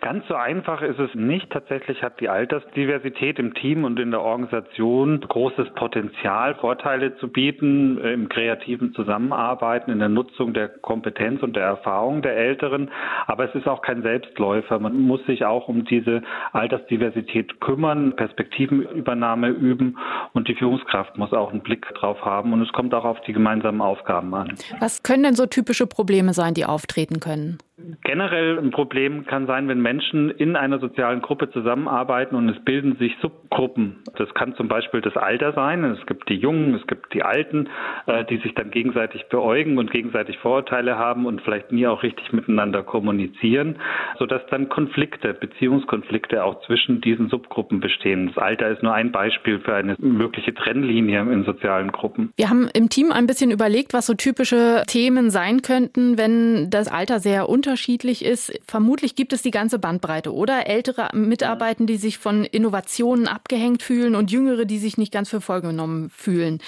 Ganz 0.00 0.26
so 0.28 0.34
einfach 0.34 0.82
ist 0.82 0.98
es 0.98 1.14
nicht. 1.14 1.50
Tatsächlich 1.50 2.02
hat 2.02 2.20
die 2.20 2.28
Altersdiversität 2.28 3.38
im 3.38 3.54
Team 3.54 3.84
und 3.84 3.98
in 3.98 4.10
der 4.10 4.20
Organisation 4.20 5.20
großes 5.20 5.70
Potenzial, 5.74 6.54
Vorteile 6.56 7.16
zu 7.16 7.28
bieten 7.28 7.98
im 7.98 8.28
kreativen 8.28 8.92
Zusammenarbeiten, 8.94 9.90
in 9.90 9.98
der 9.98 10.08
Nutzung 10.08 10.52
der 10.52 10.68
Kompetenz 10.68 11.42
und 11.42 11.56
der 11.56 11.64
Erfahrung 11.64 12.22
der 12.22 12.36
Älteren. 12.36 12.90
Aber 13.26 13.48
es 13.48 13.54
ist 13.54 13.66
auch 13.66 13.82
kein 13.82 14.02
Selbstläufer. 14.02 14.78
Man 14.78 15.00
muss 15.00 15.24
sich 15.26 15.44
auch 15.44 15.68
um 15.68 15.84
diese 15.84 16.22
Altersdiversität 16.52 17.60
kümmern, 17.60 18.14
Perspektivenübernahme 18.16 19.48
üben 19.48 19.98
und 20.34 20.48
die 20.48 20.54
Führungskraft 20.54 21.16
muss 21.16 21.32
auch 21.32 21.50
einen 21.50 21.62
Blick 21.62 21.86
drauf 21.94 22.24
haben. 22.24 22.52
Und 22.52 22.62
es 22.62 22.72
kommt 22.72 22.94
auch 22.94 23.04
auf 23.04 23.20
die 23.22 23.32
gemeinsamen 23.32 23.80
Aufgaben 23.80 24.34
an. 24.34 24.54
Was 24.80 25.02
können 25.02 25.24
denn 25.24 25.34
so 25.34 25.46
typische 25.46 25.86
Probleme 25.86 26.32
sein, 26.32 26.54
die 26.54 26.64
auftreten 26.64 27.20
können? 27.20 27.58
Generell 28.04 28.58
ein 28.58 28.70
Problem 28.70 29.26
kann 29.26 29.46
sein, 29.46 29.68
wenn 29.68 29.82
Menschen 29.82 29.95
in 30.38 30.56
einer 30.56 30.78
sozialen 30.78 31.22
Gruppe 31.22 31.50
zusammenarbeiten 31.50 32.34
und 32.34 32.48
es 32.48 32.58
bilden 32.64 32.96
sich 32.96 33.16
Subgruppen. 33.20 33.96
Das 34.16 34.32
kann 34.34 34.54
zum 34.54 34.68
Beispiel 34.68 35.00
das 35.00 35.16
Alter 35.16 35.52
sein. 35.52 35.84
Es 35.84 36.04
gibt 36.06 36.28
die 36.28 36.36
Jungen, 36.36 36.74
es 36.74 36.86
gibt 36.86 37.12
die 37.14 37.22
Alten, 37.22 37.68
äh, 38.06 38.24
die 38.24 38.38
sich 38.38 38.54
dann 38.54 38.70
gegenseitig 38.70 39.26
beäugen 39.28 39.78
und 39.78 39.90
gegenseitig 39.90 40.38
Vorurteile 40.38 40.96
haben 40.96 41.26
und 41.26 41.42
vielleicht 41.42 41.72
nie 41.72 41.86
auch 41.86 42.02
richtig 42.02 42.32
miteinander 42.32 42.82
kommunizieren, 42.82 43.76
sodass 44.18 44.42
dann 44.50 44.68
Konflikte, 44.68 45.34
Beziehungskonflikte 45.34 46.44
auch 46.44 46.64
zwischen 46.66 47.00
diesen 47.00 47.28
Subgruppen 47.28 47.80
bestehen. 47.80 48.28
Das 48.28 48.38
Alter 48.38 48.68
ist 48.68 48.82
nur 48.82 48.94
ein 48.94 49.12
Beispiel 49.12 49.60
für 49.60 49.74
eine 49.74 49.96
mögliche 49.98 50.54
Trennlinie 50.54 51.20
in 51.20 51.44
sozialen 51.44 51.92
Gruppen. 51.92 52.32
Wir 52.36 52.50
haben 52.50 52.68
im 52.74 52.88
Team 52.88 53.12
ein 53.12 53.26
bisschen 53.26 53.50
überlegt, 53.50 53.92
was 53.94 54.06
so 54.06 54.14
typische 54.14 54.82
Themen 54.86 55.30
sein 55.30 55.62
könnten, 55.62 56.18
wenn 56.18 56.70
das 56.70 56.88
Alter 56.88 57.20
sehr 57.20 57.48
unterschiedlich 57.48 58.24
ist. 58.24 58.52
Vermutlich 58.66 59.16
gibt 59.16 59.32
es 59.32 59.42
die 59.42 59.50
ganze 59.50 59.75
Bandbreite, 59.78 60.34
oder? 60.34 60.66
Ältere 60.66 61.08
Mitarbeiter, 61.12 61.84
die 61.86 61.96
sich 61.96 62.18
von 62.18 62.44
Innovationen 62.44 63.28
abgehängt 63.28 63.82
fühlen 63.82 64.14
und 64.14 64.30
jüngere, 64.30 64.64
die 64.64 64.78
sich 64.78 64.98
nicht 64.98 65.12
ganz 65.12 65.28
für 65.28 65.40
voll 65.40 65.60
genommen 65.60 66.10
fühlen. 66.10 66.60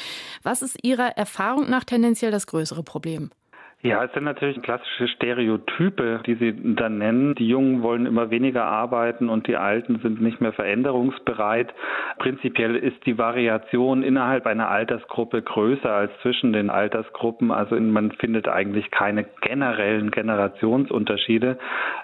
Was 0.42 0.62
ist 0.62 0.76
Ihrer 0.82 1.16
Erfahrung 1.16 1.68
nach 1.68 1.84
tendenziell 1.84 2.30
das 2.30 2.46
größere 2.46 2.82
Problem? 2.82 3.30
Ja, 3.80 4.02
es 4.02 4.12
sind 4.12 4.24
natürlich 4.24 4.60
klassische 4.60 5.06
Stereotype, 5.06 6.20
die 6.26 6.34
Sie 6.34 6.74
dann 6.74 6.98
nennen. 6.98 7.36
Die 7.36 7.46
Jungen 7.46 7.84
wollen 7.84 8.06
immer 8.06 8.28
weniger 8.28 8.64
arbeiten 8.64 9.28
und 9.28 9.46
die 9.46 9.56
Alten 9.56 10.00
sind 10.00 10.20
nicht 10.20 10.40
mehr 10.40 10.52
veränderungsbereit. 10.52 11.72
Prinzipiell 12.18 12.74
ist 12.74 13.06
die 13.06 13.18
Variation 13.18 14.02
innerhalb 14.02 14.46
einer 14.46 14.68
Altersgruppe 14.68 15.42
größer 15.42 15.92
als 15.92 16.10
zwischen 16.22 16.52
den 16.52 16.70
Altersgruppen. 16.70 17.52
Also 17.52 17.76
man 17.76 18.10
findet 18.10 18.48
eigentlich 18.48 18.90
keine 18.90 19.24
generellen 19.42 20.10
Generationsunterschiede. 20.10 21.56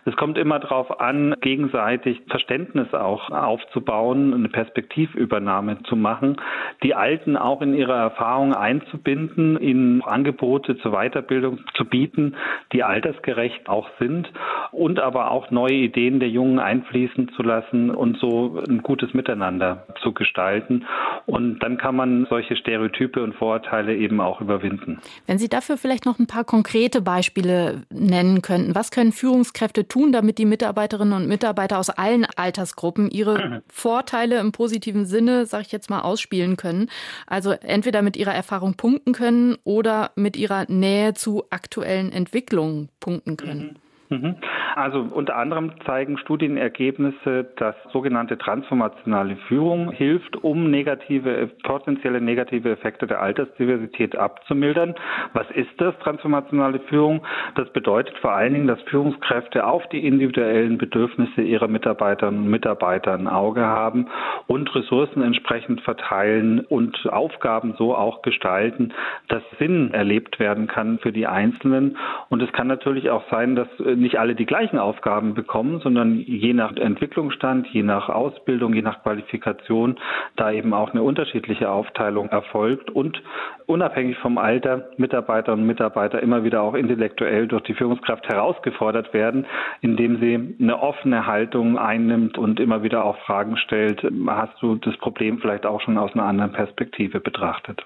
Es 0.04 0.14
kommt 0.14 0.38
immer 0.38 0.60
darauf 0.60 1.00
an, 1.00 1.34
gegenseitig 1.40 2.22
Verständnis 2.28 2.94
auch 2.94 3.30
aufzubauen, 3.30 4.32
eine 4.32 4.48
Perspektivübernahme 4.48 5.82
zu 5.88 5.96
machen, 5.96 6.36
die 6.84 6.94
Alten 6.94 7.36
auch 7.36 7.62
in 7.62 7.74
ihre 7.74 7.94
Erfahrung 7.94 8.54
einzubinden, 8.54 9.60
ihnen 9.60 10.02
Angebote 10.02 10.76
zur 10.78 10.92
Weiterbildung 10.92 11.63
zu 11.74 11.84
bieten, 11.84 12.36
die 12.72 12.82
altersgerecht 12.82 13.68
auch 13.68 13.88
sind 13.98 14.30
und 14.72 15.00
aber 15.00 15.30
auch 15.30 15.50
neue 15.50 15.74
Ideen 15.74 16.20
der 16.20 16.28
Jungen 16.28 16.58
einfließen 16.58 17.30
zu 17.36 17.42
lassen 17.42 17.90
und 17.90 18.18
so 18.18 18.62
ein 18.68 18.82
gutes 18.82 19.14
Miteinander 19.14 19.86
zu 20.02 20.12
gestalten. 20.12 20.84
Und 21.26 21.60
dann 21.60 21.78
kann 21.78 21.96
man 21.96 22.26
solche 22.28 22.56
Stereotype 22.56 23.22
und 23.22 23.34
Vorurteile 23.34 23.96
eben 23.96 24.20
auch 24.20 24.40
überwinden. 24.40 25.00
Wenn 25.26 25.38
Sie 25.38 25.48
dafür 25.48 25.76
vielleicht 25.76 26.06
noch 26.06 26.18
ein 26.18 26.26
paar 26.26 26.44
konkrete 26.44 27.00
Beispiele 27.00 27.82
nennen 27.90 28.42
könnten, 28.42 28.74
was 28.74 28.90
können 28.90 29.12
Führungskräfte 29.12 29.88
tun, 29.88 30.12
damit 30.12 30.38
die 30.38 30.44
Mitarbeiterinnen 30.44 31.14
und 31.14 31.28
Mitarbeiter 31.28 31.78
aus 31.78 31.90
allen 31.90 32.26
Altersgruppen 32.36 33.10
ihre 33.10 33.62
Vorteile 33.68 34.38
im 34.38 34.52
positiven 34.52 35.06
Sinne, 35.06 35.46
sage 35.46 35.64
ich 35.66 35.72
jetzt 35.72 35.90
mal, 35.90 36.00
ausspielen 36.00 36.56
können? 36.56 36.88
Also 37.26 37.52
entweder 37.52 38.02
mit 38.02 38.16
ihrer 38.16 38.34
Erfahrung 38.34 38.74
punkten 38.74 39.12
können 39.12 39.56
oder 39.64 40.10
mit 40.16 40.36
ihrer 40.36 40.66
Nähe 40.68 41.14
zu 41.14 41.44
aktuellen 41.54 42.12
Entwicklungen 42.12 42.90
punkten 43.00 43.36
können? 43.36 43.78
Mhm. 44.10 44.36
Also 44.76 45.00
unter 45.00 45.36
anderem 45.36 45.72
zeigen 45.86 46.18
Studienergebnisse, 46.18 47.46
dass 47.56 47.74
sogenannte 47.92 48.36
transformationale 48.36 49.36
Führung 49.48 49.92
hilft, 49.92 50.36
um 50.42 50.70
negative, 50.70 51.50
potenzielle 51.62 52.20
negative 52.20 52.70
Effekte 52.70 53.06
der 53.06 53.22
Altersdiversität 53.22 54.16
abzumildern. 54.16 54.94
Was 55.32 55.50
ist 55.52 55.70
das, 55.78 55.96
transformationale 56.00 56.80
Führung? 56.80 57.24
Das 57.54 57.72
bedeutet 57.72 58.16
vor 58.18 58.32
allen 58.32 58.52
Dingen, 58.52 58.66
dass 58.66 58.80
Führungskräfte 58.82 59.66
auf 59.66 59.86
die 59.88 60.06
individuellen 60.06 60.76
Bedürfnisse 60.76 61.42
ihrer 61.42 61.68
Mitarbeiterinnen 61.68 62.44
und 62.44 62.50
Mitarbeiter 62.50 63.14
ein 63.14 63.28
Auge 63.28 63.62
haben 63.62 64.06
und 64.46 64.74
Ressourcen 64.74 65.22
entsprechend 65.22 65.80
verteilen 65.82 66.60
und 66.60 67.08
Aufgaben 67.10 67.74
so 67.78 67.94
auch 67.96 68.22
gestalten, 68.22 68.92
dass 69.28 69.42
Sinn 69.58 69.92
erlebt 69.92 70.38
werden 70.38 70.66
kann 70.66 70.98
für 70.98 71.12
die 71.12 71.26
Einzelnen. 71.26 71.96
Und 72.28 72.42
es 72.42 72.52
kann 72.52 72.66
natürlich 72.66 73.10
auch 73.10 73.22
sein, 73.30 73.56
dass 73.56 73.68
nicht 74.04 74.18
alle 74.18 74.36
die 74.36 74.46
gleichen 74.46 74.78
Aufgaben 74.78 75.34
bekommen, 75.34 75.80
sondern 75.80 76.20
je 76.20 76.52
nach 76.52 76.76
Entwicklungsstand, 76.76 77.66
je 77.68 77.82
nach 77.82 78.08
Ausbildung, 78.08 78.74
je 78.74 78.82
nach 78.82 79.02
Qualifikation 79.02 79.96
da 80.36 80.52
eben 80.52 80.72
auch 80.72 80.92
eine 80.92 81.02
unterschiedliche 81.02 81.70
Aufteilung 81.70 82.28
erfolgt 82.28 82.90
und 82.90 83.20
unabhängig 83.66 84.16
vom 84.18 84.38
Alter 84.38 84.90
Mitarbeiterinnen 84.96 85.64
und 85.64 85.68
Mitarbeiter 85.68 86.22
immer 86.22 86.44
wieder 86.44 86.62
auch 86.62 86.74
intellektuell 86.74 87.48
durch 87.48 87.62
die 87.62 87.74
Führungskraft 87.74 88.28
herausgefordert 88.28 89.12
werden, 89.12 89.46
indem 89.80 90.20
sie 90.20 90.56
eine 90.60 90.80
offene 90.80 91.26
Haltung 91.26 91.78
einnimmt 91.78 92.38
und 92.38 92.60
immer 92.60 92.82
wieder 92.82 93.04
auch 93.04 93.18
Fragen 93.26 93.56
stellt. 93.56 94.06
Hast 94.26 94.62
du 94.62 94.76
das 94.76 94.96
Problem 94.98 95.38
vielleicht 95.38 95.66
auch 95.66 95.80
schon 95.80 95.98
aus 95.98 96.12
einer 96.14 96.24
anderen 96.24 96.52
Perspektive 96.52 97.20
betrachtet? 97.20 97.84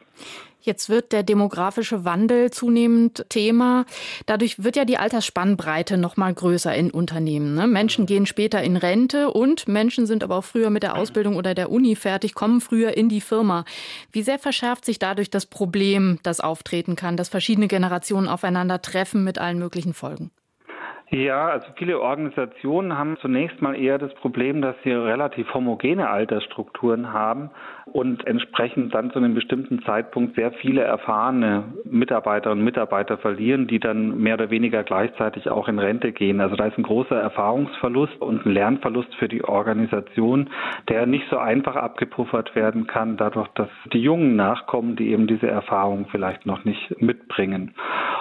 Jetzt 0.61 0.91
wird 0.91 1.13
der 1.13 1.23
demografische 1.23 2.05
Wandel 2.05 2.51
zunehmend 2.51 3.25
Thema. 3.31 3.87
Dadurch 4.27 4.63
wird 4.63 4.77
ja 4.77 4.85
die 4.85 4.99
Altersspannbreite 4.99 5.97
noch 5.97 6.17
mal 6.17 6.35
größer 6.35 6.75
in 6.75 6.91
Unternehmen. 6.91 7.55
Ne? 7.55 7.67
Menschen 7.67 8.07
gehen 8.07 8.27
später 8.27 8.63
in 8.63 8.77
Rente 8.77 9.31
und 9.31 9.67
Menschen 9.67 10.07
sind 10.07 10.23
aber 10.23 10.37
auch 10.37 10.45
früher 10.45 10.71
mit 10.71 10.83
der 10.83 10.97
Ausbildung 10.97 11.37
oder 11.37 11.55
der 11.55 11.71
Uni 11.71 11.97
fertig, 11.97 12.35
kommen 12.35 12.61
früher 12.61 12.97
in 12.97 13.09
die 13.09 13.23
Firma. 13.23 13.65
Wie 14.13 14.23
sehr 14.23 14.39
verschärft 14.39 14.85
sich 14.85 14.99
dadurch 14.99 15.31
das 15.31 15.47
Problem, 15.47 16.19
das 16.23 16.41
auftreten 16.41 16.97
kann, 16.97 17.17
dass 17.17 17.31
verschiedene 17.31 17.69
Generationen 17.69 18.29
aufeinandertreffen 18.29 19.25
mit 19.25 19.39
allen 19.39 19.59
möglichen 19.59 19.95
Folgen? 19.95 20.31
Ja, 21.11 21.49
also 21.49 21.67
viele 21.77 22.01
Organisationen 22.01 22.99
haben 22.99 23.17
zunächst 23.23 23.63
mal 23.63 23.75
eher 23.75 23.97
das 23.97 24.13
Problem, 24.17 24.61
dass 24.61 24.77
sie 24.85 24.91
relativ 24.91 25.55
homogene 25.55 26.11
Altersstrukturen 26.11 27.15
haben 27.15 27.51
und 27.93 28.27
entsprechend 28.27 28.95
dann 28.95 29.11
zu 29.11 29.19
einem 29.19 29.35
bestimmten 29.35 29.83
Zeitpunkt 29.83 30.37
sehr 30.37 30.53
viele 30.53 30.83
erfahrene 30.83 31.65
Mitarbeiterinnen 31.85 32.61
und 32.61 32.65
Mitarbeiter 32.65 33.19
verlieren, 33.19 33.67
die 33.67 33.79
dann 33.79 34.19
mehr 34.19 34.35
oder 34.35 34.51
weniger 34.51 34.83
gleichzeitig 34.83 35.51
auch 35.51 35.69
in 35.69 35.79
Rente 35.79 36.13
gehen. 36.13 36.41
Also 36.41 36.57
da 36.57 36.67
ist 36.67 36.79
ein 36.79 36.83
großer 36.83 37.17
Erfahrungsverlust 37.17 38.21
und 38.21 38.47
ein 38.47 38.53
Lernverlust 38.53 39.15
für 39.17 39.29
die 39.29 39.45
Organisation, 39.45 40.51
der 40.89 41.07
nicht 41.07 41.25
so 41.31 41.39
einfach 41.39 41.77
abgepuffert 41.77 42.55
werden 42.55 42.87
kann, 42.87 43.17
dadurch, 43.17 43.49
dass 43.49 43.69
die 43.93 44.03
Jungen 44.03 44.37
nachkommen, 44.37 44.97
die 44.97 45.11
eben 45.11 45.27
diese 45.27 45.49
Erfahrung 45.49 46.07
vielleicht 46.11 46.47
noch 46.47 46.65
nicht 46.65 47.01
mitbringen. 47.01 47.75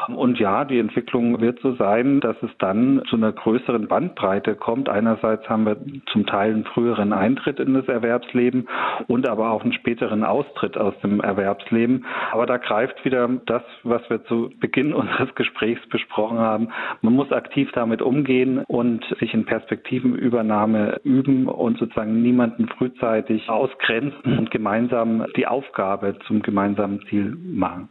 Und 0.08 0.39
ja, 0.39 0.63
die 0.63 0.80
Entwicklung 0.80 1.41
wird 1.41 1.60
so 1.60 1.73
sein, 1.75 2.21
dass 2.21 2.41
es 2.41 2.51
dann 2.60 3.01
zu 3.10 3.17
einer 3.17 3.34
größeren 3.34 3.88
Bandbreite 3.88 4.56
kommt. 4.56 4.88
Einerseits 4.88 5.49
haben 5.49 5.65
wir 5.65 5.77
zum 6.12 6.25
Teil 6.25 6.53
einen 6.53 6.63
früheren 6.63 7.12
Eintritt 7.12 7.60
in 7.60 7.73
das 7.73 7.88
Erwerbsleben 7.88 8.67
und 9.08 9.27
aber 9.27 9.51
auch 9.51 9.56
einen 9.61 9.73
späteren 9.73 10.23
Austritt 10.23 10.77
aus 10.77 10.93
dem 11.01 11.19
Erwerbsleben. 11.21 12.05
Aber 12.31 12.45
da 12.45 12.57
greift 12.57 13.03
wieder 13.05 13.27
das, 13.45 13.63
was 13.83 14.01
wir 14.09 14.23
zu 14.25 14.49
Beginn 14.59 14.93
unseres 14.93 15.33
Gesprächs 15.35 15.81
besprochen 15.89 16.39
haben. 16.39 16.69
Man 17.01 17.13
muss 17.13 17.31
aktiv 17.31 17.69
damit 17.73 18.01
umgehen 18.01 18.63
und 18.67 19.03
sich 19.19 19.33
in 19.33 19.45
Perspektivenübernahme 19.45 21.01
üben 21.03 21.47
und 21.47 21.77
sozusagen 21.77 22.21
niemanden 22.21 22.67
frühzeitig 22.67 23.49
ausgrenzen 23.49 24.37
und 24.37 24.51
gemeinsam 24.51 25.25
die 25.35 25.47
Aufgabe 25.47 26.17
zum 26.27 26.41
gemeinsamen 26.41 27.01
Ziel 27.09 27.35
machen 27.35 27.89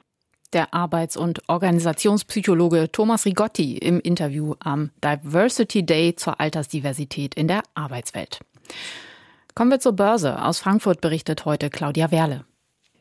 der 0.53 0.73
Arbeits- 0.73 1.19
und 1.19 1.43
Organisationspsychologe 1.49 2.91
Thomas 2.91 3.27
Rigotti 3.27 3.77
im 3.77 4.01
Interview 4.01 4.55
am 4.61 4.91
Diversity 5.05 5.85
Day 5.85 6.17
zur 6.17 6.41
Altersdiversität 6.41 7.35
in 7.35 7.47
der 7.47 7.63
Arbeitswelt. 7.75 8.41
Kommen 9.57 9.71
wir 9.71 9.81
zur 9.81 9.95
Börse. 9.95 10.45
Aus 10.45 10.59
Frankfurt 10.59 11.01
berichtet 11.01 11.47
heute 11.47 11.71
Claudia 11.71 12.11
Werle. 12.11 12.45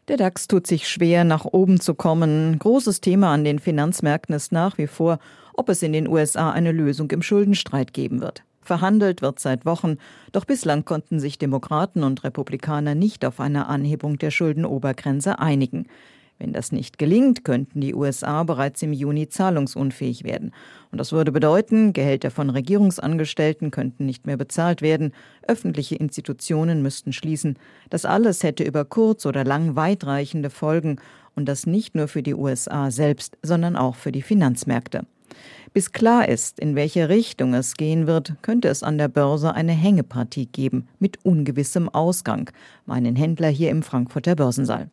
Der 0.07 0.15
DAX 0.15 0.47
tut 0.47 0.65
sich 0.65 0.87
schwer, 0.87 1.25
nach 1.25 1.43
oben 1.43 1.81
zu 1.81 1.95
kommen. 1.95 2.57
Großes 2.59 3.01
Thema 3.01 3.33
an 3.33 3.43
den 3.43 3.59
Finanzmärkten 3.59 4.33
ist 4.33 4.53
nach 4.53 4.77
wie 4.77 4.87
vor, 4.87 5.19
ob 5.53 5.67
es 5.67 5.83
in 5.83 5.91
den 5.91 6.07
USA 6.07 6.51
eine 6.51 6.71
Lösung 6.71 7.11
im 7.11 7.21
Schuldenstreit 7.21 7.93
geben 7.93 8.21
wird. 8.21 8.45
Verhandelt 8.61 9.21
wird 9.21 9.39
seit 9.39 9.65
Wochen, 9.65 9.97
doch 10.31 10.45
bislang 10.45 10.85
konnten 10.85 11.19
sich 11.19 11.37
Demokraten 11.37 12.03
und 12.03 12.23
Republikaner 12.23 12.95
nicht 12.95 13.25
auf 13.25 13.41
eine 13.41 13.67
Anhebung 13.67 14.17
der 14.17 14.31
Schuldenobergrenze 14.31 15.39
einigen. 15.39 15.87
Wenn 16.37 16.51
das 16.51 16.71
nicht 16.71 16.97
gelingt, 16.97 17.45
könnten 17.45 17.79
die 17.79 17.95
USA 17.95 18.43
bereits 18.43 18.81
im 18.81 18.91
Juni 18.91 19.29
zahlungsunfähig 19.29 20.25
werden. 20.25 20.51
Und 20.91 20.97
das 20.97 21.13
würde 21.13 21.31
bedeuten, 21.31 21.93
Gehälter 21.93 22.29
von 22.29 22.49
Regierungsangestellten 22.49 23.71
könnten 23.71 24.05
nicht 24.05 24.27
mehr 24.27 24.35
bezahlt 24.35 24.81
werden, 24.81 25.13
öffentliche 25.47 25.95
Institutionen 25.95 26.81
müssten 26.81 27.13
schließen. 27.13 27.57
Das 27.89 28.03
alles 28.03 28.43
hätte 28.43 28.63
über 28.63 28.83
kurz 28.83 29.25
oder 29.25 29.45
lang 29.45 29.75
weitreichende 29.77 30.49
Folgen 30.49 30.97
und 31.35 31.47
das 31.47 31.65
nicht 31.65 31.95
nur 31.95 32.07
für 32.09 32.23
die 32.23 32.35
USA 32.35 32.91
selbst, 32.91 33.37
sondern 33.41 33.75
auch 33.75 33.95
für 33.95 34.11
die 34.11 34.21
Finanzmärkte. 34.21 35.05
Bis 35.73 35.91
klar 35.91 36.29
ist, 36.29 36.59
in 36.59 36.75
welche 36.75 37.09
Richtung 37.09 37.53
es 37.53 37.75
gehen 37.75 38.07
wird, 38.07 38.35
könnte 38.41 38.69
es 38.69 38.81
an 38.81 38.97
der 38.97 39.09
Börse 39.09 39.53
eine 39.53 39.73
Hängepartie 39.73 40.45
geben 40.45 40.87
mit 40.99 41.23
ungewissem 41.25 41.89
Ausgang, 41.89 42.49
meinen 42.85 43.15
Händler 43.15 43.49
hier 43.49 43.71
im 43.71 43.83
Frankfurter 43.83 44.35
Börsensaal. 44.35 44.89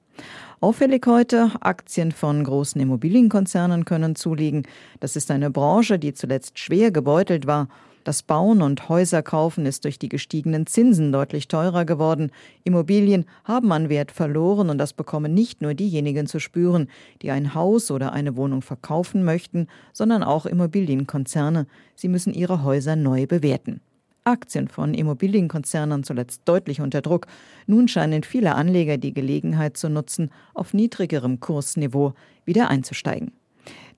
Auffällig 0.60 1.06
heute, 1.06 1.50
Aktien 1.60 2.12
von 2.12 2.44
großen 2.44 2.80
Immobilienkonzernen 2.80 3.84
können 3.84 4.14
zulegen. 4.14 4.66
Das 5.00 5.16
ist 5.16 5.30
eine 5.30 5.50
Branche, 5.50 5.98
die 5.98 6.14
zuletzt 6.14 6.58
schwer 6.58 6.90
gebeutelt 6.90 7.46
war. 7.46 7.68
Das 8.04 8.24
Bauen 8.24 8.62
und 8.62 8.88
Häuserkaufen 8.88 9.64
ist 9.64 9.84
durch 9.84 9.96
die 9.98 10.08
gestiegenen 10.08 10.66
Zinsen 10.66 11.12
deutlich 11.12 11.46
teurer 11.46 11.84
geworden. 11.84 12.32
Immobilien 12.64 13.26
haben 13.44 13.70
an 13.70 13.88
Wert 13.88 14.10
verloren 14.10 14.70
und 14.70 14.78
das 14.78 14.92
bekommen 14.92 15.32
nicht 15.34 15.62
nur 15.62 15.74
diejenigen 15.74 16.26
zu 16.26 16.40
spüren, 16.40 16.88
die 17.22 17.30
ein 17.30 17.54
Haus 17.54 17.92
oder 17.92 18.12
eine 18.12 18.34
Wohnung 18.34 18.60
verkaufen 18.60 19.24
möchten, 19.24 19.68
sondern 19.92 20.24
auch 20.24 20.46
Immobilienkonzerne. 20.46 21.66
Sie 21.94 22.08
müssen 22.08 22.34
ihre 22.34 22.64
Häuser 22.64 22.96
neu 22.96 23.26
bewerten. 23.26 23.80
Aktien 24.24 24.68
von 24.68 24.94
Immobilienkonzernen 24.94 26.02
zuletzt 26.02 26.42
deutlich 26.44 26.80
unter 26.80 27.02
Druck. 27.02 27.26
Nun 27.66 27.88
scheinen 27.88 28.22
viele 28.24 28.54
Anleger 28.54 28.96
die 28.96 29.14
Gelegenheit 29.14 29.76
zu 29.76 29.88
nutzen, 29.88 30.30
auf 30.54 30.74
niedrigerem 30.74 31.40
Kursniveau 31.40 32.14
wieder 32.44 32.68
einzusteigen. 32.68 33.32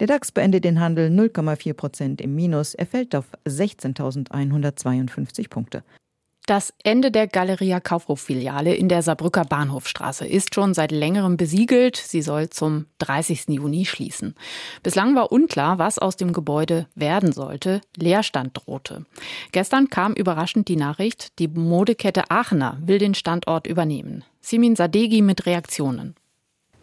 Der 0.01 0.07
DAX 0.07 0.33
beendet 0.33 0.65
den 0.65 0.81
Handel 0.81 1.09
0,4 1.09 1.75
Prozent 1.75 2.21
im 2.21 2.35
Minus. 2.35 2.75
Er 2.75 2.87
fällt 2.87 3.15
auf 3.15 3.27
16.152 3.47 5.49
Punkte. 5.49 5.85
Das 6.47 6.75
Ende 6.83 7.11
der 7.11 7.27
Galeria 7.27 7.81
Kaufhof-Filiale 7.81 8.75
in 8.75 8.91
der 8.91 9.01
Saarbrücker 9.01 9.47
Bahnhofstraße 9.47 10.27
ist 10.27 10.55
schon 10.55 10.75
seit 10.75 10.93
längerem 10.93 11.39
besiegelt. 11.39 11.97
Sie 11.97 12.21
soll 12.21 12.51
zum 12.51 12.85
30. 12.99 13.49
Juni 13.49 13.87
schließen. 13.87 14.35
Bislang 14.83 15.17
war 15.17 15.33
unklar, 15.33 15.79
was 15.79 15.99
aus 15.99 16.17
dem 16.17 16.35
Gebäude 16.35 16.87
werden 16.95 17.33
sollte. 17.33 17.81
Leerstand 17.97 18.59
drohte. 18.59 19.07
Gestern 19.53 19.89
kam 19.89 20.13
überraschend 20.13 20.69
die 20.69 20.77
Nachricht, 20.77 21.39
die 21.39 21.49
Modekette 21.49 22.31
Aachener 22.31 22.77
will 22.85 22.99
den 22.99 23.15
Standort 23.15 23.67
übernehmen. 23.67 24.23
Simin 24.43 24.77
Sadegi 24.77 25.23
mit 25.23 25.47
Reaktionen. 25.47 26.15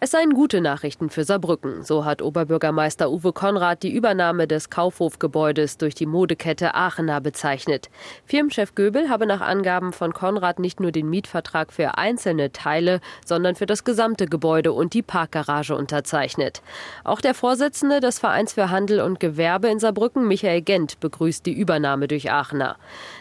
Es 0.03 0.09
seien 0.09 0.33
gute 0.33 0.61
Nachrichten 0.61 1.11
für 1.11 1.23
Saarbrücken. 1.23 1.83
So 1.83 2.05
hat 2.05 2.23
Oberbürgermeister 2.23 3.11
Uwe 3.11 3.33
Konrad 3.33 3.83
die 3.83 3.93
Übernahme 3.93 4.47
des 4.47 4.71
Kaufhofgebäudes 4.71 5.77
durch 5.77 5.93
die 5.93 6.07
Modekette 6.07 6.73
Aachener 6.73 7.21
bezeichnet. 7.21 7.91
Firmenchef 8.25 8.73
Göbel 8.73 9.09
habe 9.09 9.27
nach 9.27 9.41
Angaben 9.41 9.93
von 9.93 10.11
Konrad 10.11 10.57
nicht 10.57 10.79
nur 10.79 10.91
den 10.91 11.07
Mietvertrag 11.07 11.71
für 11.71 11.99
einzelne 11.99 12.51
Teile, 12.51 12.99
sondern 13.23 13.53
für 13.53 13.67
das 13.67 13.83
gesamte 13.83 14.25
Gebäude 14.25 14.73
und 14.73 14.95
die 14.95 15.03
Parkgarage 15.03 15.75
unterzeichnet. 15.75 16.63
Auch 17.03 17.21
der 17.21 17.35
Vorsitzende 17.35 17.99
des 17.99 18.17
Vereins 18.17 18.53
für 18.53 18.71
Handel 18.71 19.01
und 19.01 19.19
Gewerbe 19.19 19.67
in 19.67 19.77
Saarbrücken, 19.77 20.27
Michael 20.27 20.63
Gent, 20.63 20.99
begrüßt 20.99 21.45
die 21.45 21.53
Übernahme 21.53 22.07
durch 22.07 22.31
Aachener. 22.31 22.77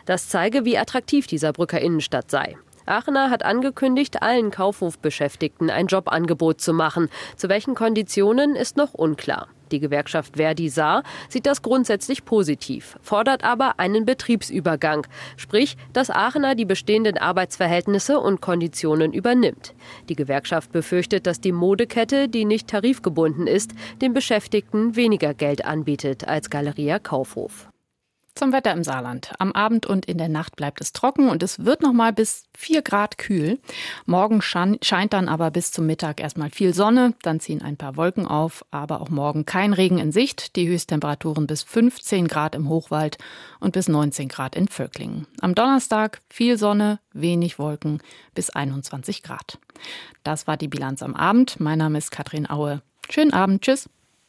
Das 0.07 0.31
zeige, 0.31 0.65
wie 0.65 0.79
attraktiv 0.79 1.27
die 1.27 1.37
Saarbrücker 1.37 1.79
Innenstadt 1.79 2.31
sei. 2.31 2.57
Aachener 2.91 3.31
hat 3.31 3.45
angekündigt, 3.45 4.23
allen 4.23 4.51
Kaufhofbeschäftigten 4.51 5.71
ein 5.71 5.87
Jobangebot 5.87 6.61
zu 6.61 6.73
machen. 6.73 7.09
Zu 7.37 7.49
welchen 7.49 7.75
Konditionen 7.75 8.57
ist 8.57 8.77
noch 8.77 8.95
unklar. 8.95 9.49
Die 9.71 9.79
Gewerkschaft 9.79 10.37
Verdi 10.37 10.69
Saar 10.69 11.05
sieht 11.29 11.47
das 11.47 11.63
grundsätzlich 11.63 12.25
positiv, 12.25 12.99
fordert 13.03 13.45
aber 13.45 13.79
einen 13.79 14.05
Betriebsübergang, 14.05 15.07
sprich, 15.37 15.77
dass 15.93 16.11
Aachener 16.11 16.57
die 16.57 16.65
bestehenden 16.65 17.19
Arbeitsverhältnisse 17.19 18.19
und 18.19 18.41
Konditionen 18.41 19.13
übernimmt. 19.13 19.75
Die 20.09 20.17
Gewerkschaft 20.17 20.73
befürchtet, 20.73 21.27
dass 21.27 21.41
die 21.41 21.53
Modekette, 21.53 22.29
die 22.29 22.45
nicht 22.45 22.69
tarifgebunden 22.69 23.47
ist, 23.47 23.71
den 24.03 24.13
Beschäftigten 24.13 24.97
weniger 24.97 25.35
Geld 25.35 25.65
anbietet 25.65 26.27
als 26.27 26.51
Galeria 26.51 26.99
Kaufhof. 26.99 27.70
Zum 28.35 28.53
Wetter 28.53 28.73
im 28.73 28.85
Saarland. 28.85 29.33
Am 29.39 29.53
Abend 29.53 29.87
und 29.87 30.07
in 30.07 30.17
der 30.17 30.29
Nacht 30.29 30.57
bleibt 30.57 30.81
es 30.81 30.93
trocken 30.93 31.29
und 31.29 31.43
es 31.43 31.65
wird 31.65 31.83
noch 31.83 31.93
mal 31.93 32.13
bis 32.13 32.45
4 32.57 32.81
Grad 32.83 33.19
kühl. 33.19 33.59
Morgen 34.07 34.41
scheint 34.41 35.13
dann 35.13 35.29
aber 35.29 35.51
bis 35.51 35.73
zum 35.73 35.87
Mittag 35.87 36.21
erstmal 36.21 36.51
viel 36.51 36.73
Sonne, 36.73 37.15
dann 37.23 37.41
ziehen 37.41 37.61
ein 37.61 37.77
paar 37.77 37.97
Wolken 37.97 38.27
auf, 38.27 38.65
aber 38.71 39.01
auch 39.01 39.11
morgen 39.11 39.45
kein 39.45 39.73
Regen 39.73 39.99
in 39.99 40.13
Sicht. 40.13 40.57
Die 40.57 40.69
Höchsttemperaturen 40.69 41.47
bis 41.47 41.63
15 41.65 42.29
Grad 42.29 42.55
im 42.55 42.69
Hochwald 42.69 43.19
und 43.59 43.73
bis 43.73 43.89
19 43.89 44.29
Grad 44.29 44.55
in 44.55 44.69
Völklingen. 44.69 45.27
Am 45.41 45.55
Donnerstag 45.55 46.23
viel 46.31 46.57
Sonne, 46.57 47.01
wenig 47.13 47.59
Wolken 47.59 48.01
bis 48.35 48.49
21 48.49 49.23
Grad. 49.23 49.59
Das 50.23 50.47
war 50.47 50.57
die 50.57 50.69
Bilanz 50.69 51.03
am 51.03 51.15
Abend. 51.15 51.61
Mein 51.61 51.79
Name 51.79 51.99
ist 51.99 52.11
Katrin 52.11 52.49
Aue. 52.49 52.81
Schönen 53.11 53.33
Abend, 53.33 53.63
tschüss. 53.63 53.89